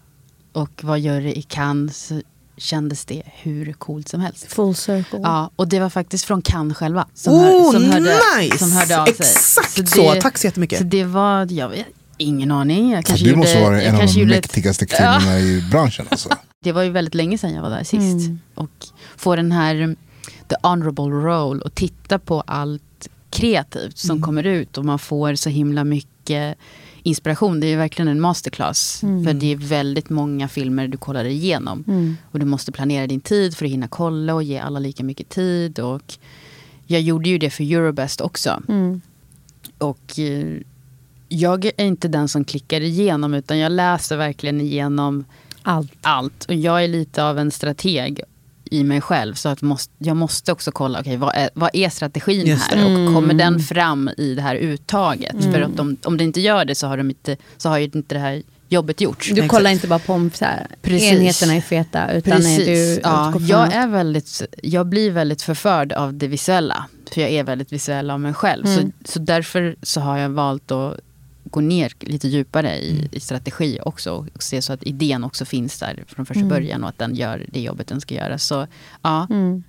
[0.54, 2.22] och var jury i Cannes så
[2.58, 4.45] kändes det hur coolt som helst.
[4.54, 5.20] Full circle.
[5.24, 7.08] Ja, och det var faktiskt från Cannes själva.
[7.14, 8.58] Som, Oh, hör, som, hörde, nice!
[8.58, 9.14] som hörde av sig.
[9.20, 10.78] Exakt så, tack så jättemycket.
[10.78, 11.86] Så det var, jag vet,
[12.18, 12.91] ingen aning.
[12.91, 15.39] Jag Så kanske du gjorde, måste vara jag en av de gjorde ett- mäktigaste kvinnorna
[15.39, 16.06] i branschen.
[16.10, 16.30] Alltså.
[16.64, 18.30] det var ju väldigt länge sedan jag var där sist.
[18.56, 18.70] Och
[19.18, 19.95] få den här
[20.47, 25.49] the honorable role och titta på allt kreativt som kommer ut och man får så
[25.49, 26.58] himla mycket
[27.04, 27.60] inspiration.
[27.60, 28.99] Det är ju verkligen en masterclass.
[28.99, 31.84] För det är väldigt många filmer du kollar igenom.
[32.32, 35.30] Och du måste planera din tid för att hinna kolla och ge alla lika mycket
[35.30, 35.80] tid.
[35.80, 36.18] Och
[36.88, 38.62] jag gjorde ju det för Eurobest också.
[38.68, 39.02] Mm.
[39.78, 40.58] Och eh,
[41.30, 45.26] jag är inte den som klickar igenom utan jag läser verkligen igenom
[45.64, 45.93] Allt.
[46.02, 46.45] allt.
[46.45, 48.22] Och jag är lite av en strateg
[48.72, 49.34] i mig själv.
[49.34, 52.86] Så att måste, jag måste också kolla, okej vad, är, vad är strategin Just här?
[52.86, 55.43] Och kommer den fram i det här uttaget?
[55.43, 57.84] För att om, om det inte gör det så har, de inte, så har ju
[57.84, 59.30] inte det här jobbet gjorts.
[59.30, 61.11] Du kollar inte bara på om så här, Precis.
[61.11, 62.59] enheterna är feta utan Precis.
[62.59, 63.74] är du ja, jag, allt.
[63.74, 66.86] är väldigt, jag blir väldigt förförd av det visuella.
[67.13, 68.65] För jag är väldigt visuell av mig själv.
[68.65, 68.91] Mm.
[69.05, 70.99] Så, så därför så har jag valt att
[71.44, 74.28] gå ner lite djupare i, i strategi också.
[74.36, 77.46] Och se så att idén också finns där från första början och att den gör
[77.52, 78.38] det jobbet den ska göra.
[78.38, 78.68] Så
[79.02, 79.64] ja, Mm.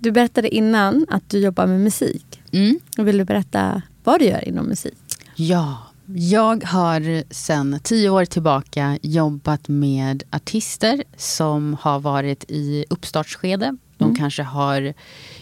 [0.00, 2.40] Du berättade innan att du jobbar med musik.
[2.52, 2.78] mm.
[2.96, 4.94] Vill du berätta vad du gör inom musik?
[5.34, 5.78] Ja,
[6.14, 13.76] jag har sedan tio år tillbaka jobbat med artister som har varit i uppstartsskede.
[13.98, 14.94] De kanske har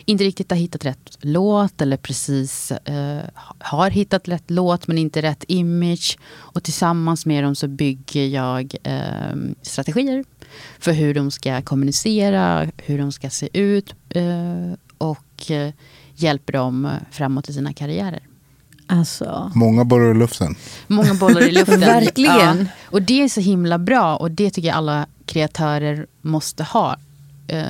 [0.05, 3.23] inte riktigt har hittat rätt låt eller precis eh,
[3.59, 6.19] har hittat rätt låt men inte rätt image.
[6.35, 10.25] Och tillsammans med dem så bygger jag eh, strategier
[10.79, 15.73] för hur de ska kommunicera, hur de ska se ut eh, och eh,
[16.15, 18.21] hjälper dem framåt i sina karriärer.
[18.87, 20.55] Alltså, Många bollar i luften.
[20.87, 21.81] Många bollar i luften.
[21.81, 22.59] Verkligen.
[22.59, 22.67] Ja.
[22.91, 26.97] Och det är så himla bra och det tycker jag alla kreatörer måste ha.
[27.49, 27.63] Eh,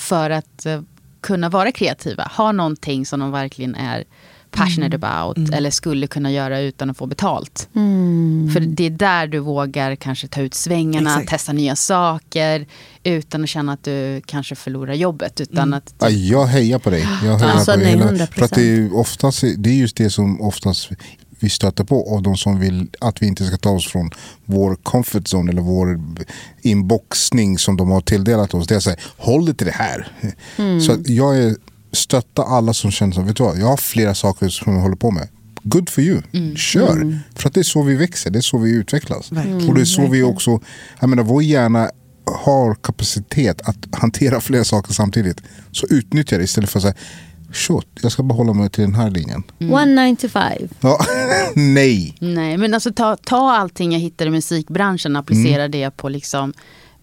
[0.00, 0.80] för att eh,
[1.20, 2.30] kunna vara kreativa.
[2.36, 4.04] Ha någonting som de verkligen är
[4.50, 7.68] passionate about eller skulle kunna göra utan att få betalt.
[7.74, 8.50] mm.
[8.52, 11.28] För det är där du vågar kanske ta ut svängarna, Exakt.
[11.28, 12.66] testa nya saker
[13.04, 15.40] utan att känna att du kanske förlorar jobbet.
[15.40, 17.00] Utan att Ja, jag hejar på dig.
[17.24, 18.26] Jag hejar Alltså, på dig nej, hela- 100%.
[18.34, 20.90] För att det är, oftast, det är just det som oftast
[21.40, 24.10] vi stöter på av de som vill att vi inte ska ta oss från
[24.44, 26.00] vår comfort zone eller vår
[26.62, 28.66] inboxning som de har tilldelat oss.
[28.66, 30.12] Det är så här, håll dig till det här.
[30.56, 30.80] Mm.
[30.80, 31.56] Så jag är,
[31.92, 34.96] stöttar alla som känner som, vet du vad, jag har flera saker som jag håller
[34.96, 35.28] på med.
[35.62, 36.56] Good for you, Mm.
[36.56, 37.18] kör.
[37.34, 39.30] För att det är så vi växer, det är så vi utvecklas.
[39.68, 40.60] Och det är så vi också,
[41.00, 41.90] jag menar vår hjärna
[42.26, 45.40] har kapacitet att hantera flera saker samtidigt.
[45.72, 46.94] Så utnyttja det istället för att säga,
[47.52, 49.42] shit, jag ska bara hålla mig till den här linjen.
[49.60, 50.68] One nine to five.
[50.80, 50.98] Ja,
[51.54, 52.14] nej.
[52.20, 55.70] Nej, men alltså ta, ta allting jag hittar i musikbranschen och applicera Mm.
[55.70, 56.52] det på liksom,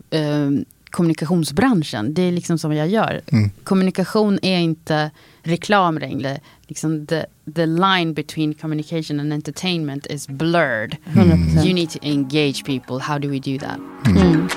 [0.10, 0.50] eh,
[0.92, 2.14] kommunikationsbranschen.
[2.14, 3.22] Det är liksom som jag gör.
[3.32, 3.50] Mm.
[3.64, 5.12] Kommunikation är inte
[5.44, 6.40] reklam längre.
[6.68, 7.24] Liksom the,
[7.56, 10.96] the line between communication and entertainment is blurred.
[11.06, 11.66] 100%.
[11.66, 13.00] You need to engage people.
[13.00, 13.78] How do we do that?
[14.08, 14.48] Mm.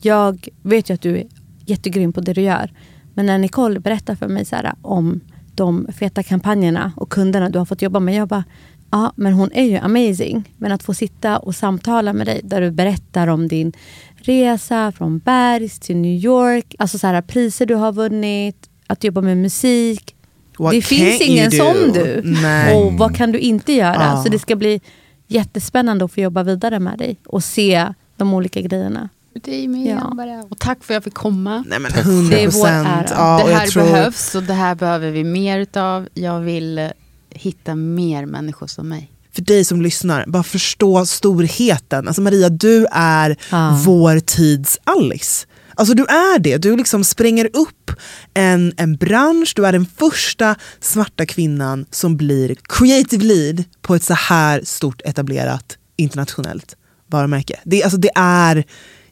[0.00, 1.28] Jag vet ju att du
[1.70, 2.72] jättegrym på det du gör.
[3.14, 5.20] Men när Nicole berättar för mig så här, om
[5.54, 8.14] de feta kampanjerna och kunderna du har fått jobba med.
[8.14, 8.44] Jag bara,
[8.90, 10.54] ja men hon är ju amazing.
[10.56, 13.72] Men att få sitta och samtala med dig där du berättar om din
[14.16, 16.74] resa från Bergs till New York.
[16.78, 20.16] Alltså så här, priser du har vunnit, att jobba med musik.
[20.58, 22.22] What det finns ingen som du.
[22.24, 22.74] Nej.
[22.74, 24.02] Och vad kan du inte göra?
[24.02, 24.22] Ja.
[24.22, 24.80] Så det ska bli
[25.26, 29.08] jättespännande att få jobba vidare med dig och se de olika grejerna.
[29.34, 30.12] Det är med Ja.
[30.16, 30.40] bara.
[30.50, 31.64] Och tack för att jag fick komma.
[31.66, 33.04] Nej men 100 Det är vår ära.
[33.10, 36.08] Ja, det jag här tror, behövs och det här behöver vi mer utav.
[36.14, 36.88] Jag vill eh,
[37.30, 39.10] hitta mer människor som mig.
[39.32, 42.06] för dig som lyssnar, bara förstå storheten.
[42.08, 43.80] Alltså Maria, du är Ja.
[43.86, 45.46] vår tids Alice.
[45.74, 46.56] Alltså du är det.
[46.58, 47.90] Du liksom spränger upp
[48.34, 49.52] en, en bransch.
[49.56, 55.00] Du är den första svarta kvinnan som blir creative lead på ett så här stort
[55.04, 56.76] etablerat internationellt
[57.06, 57.60] varumärke.
[57.64, 58.64] Det, alltså, det är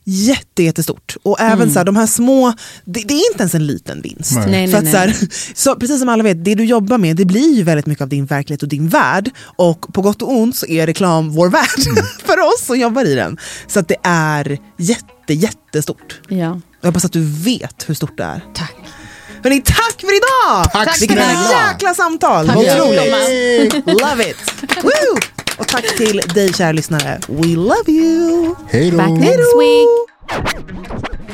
[0.08, 1.16] jätte, jättestort.
[1.22, 2.52] Och även så här, de här små,
[2.84, 4.32] det, det är inte ens en liten vinst.
[4.34, 4.50] Nej.
[4.50, 7.16] Nej, För nej, att, så, här, så precis som alla vet, det du jobbar med
[7.16, 9.30] det blir ju väldigt mycket av din verklighet och din värld.
[9.40, 13.14] Och på gott och ont så är reklam vår värld för oss som jobbar i
[13.14, 13.38] den.
[13.66, 16.20] Så att det är jätte, jättestort.
[16.28, 16.60] Ja.
[16.80, 18.44] Jag hoppas att du vet hur stort det är.
[18.54, 18.74] Tack.
[19.42, 20.72] Hörni, tack för idag!
[20.72, 21.70] Tack Vilket snälla!
[21.70, 22.46] jäkla samtal!
[22.46, 23.86] Tack otroligt!
[23.86, 24.36] Love it!
[24.82, 25.37] Woo!
[25.58, 27.18] Och tack till dig kära lyssnare.
[27.28, 28.54] We love you!
[28.68, 28.96] Hej då!
[28.96, 30.08] Back next week.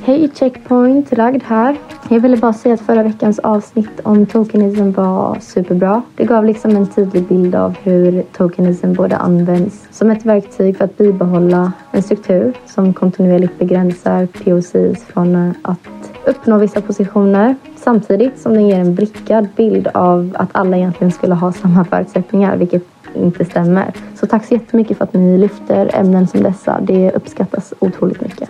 [0.04, 1.76] Hej Checkpoint, Ragd här.
[2.08, 6.02] Jag ville bara säga att förra veckans avsnitt om tokenism var superbra.
[6.16, 10.84] Det gav liksom en tydlig bild av hur tokenism både används som ett verktyg för
[10.84, 15.78] att bibehålla en struktur som kontinuerligt begränsar POCs från att
[16.26, 21.34] uppnå vissa positioner samtidigt som den ger en blickad bild av att alla egentligen skulle
[21.34, 22.82] ha samma förutsättningar, vilket
[23.14, 23.92] inte stämmer.
[24.14, 26.80] Så tack så jättemycket för att ni lyfter ämnen som dessa.
[26.80, 28.48] Det uppskattas otroligt mycket.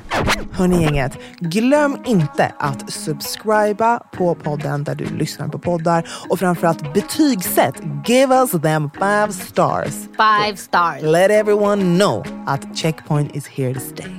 [0.53, 6.95] Hörni gänget, glöm inte att subscriba på podden där du lyssnar på poddar och framförallt
[6.95, 7.75] betygsätt.
[8.07, 9.95] Give us them five stars.
[9.95, 11.03] Five stars.
[11.03, 14.11] Let everyone know att Checkpoint is here to stay.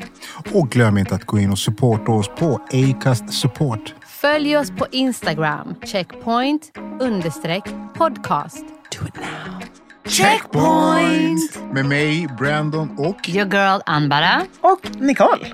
[0.53, 3.93] Och glöm inte att gå in och supporta oss på Acast Support.
[4.21, 5.75] Följ oss på Instagram.
[5.85, 7.63] Checkpoint understreck
[7.95, 8.65] podcast.
[8.91, 9.61] Do it now.
[10.07, 11.59] Checkpoint!
[11.73, 13.29] Med mig, Brandon och...
[13.29, 14.41] Your girl Anbara.
[14.61, 15.47] Och Nicole.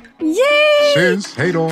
[0.96, 1.38] Syns!
[1.38, 1.72] Hej då!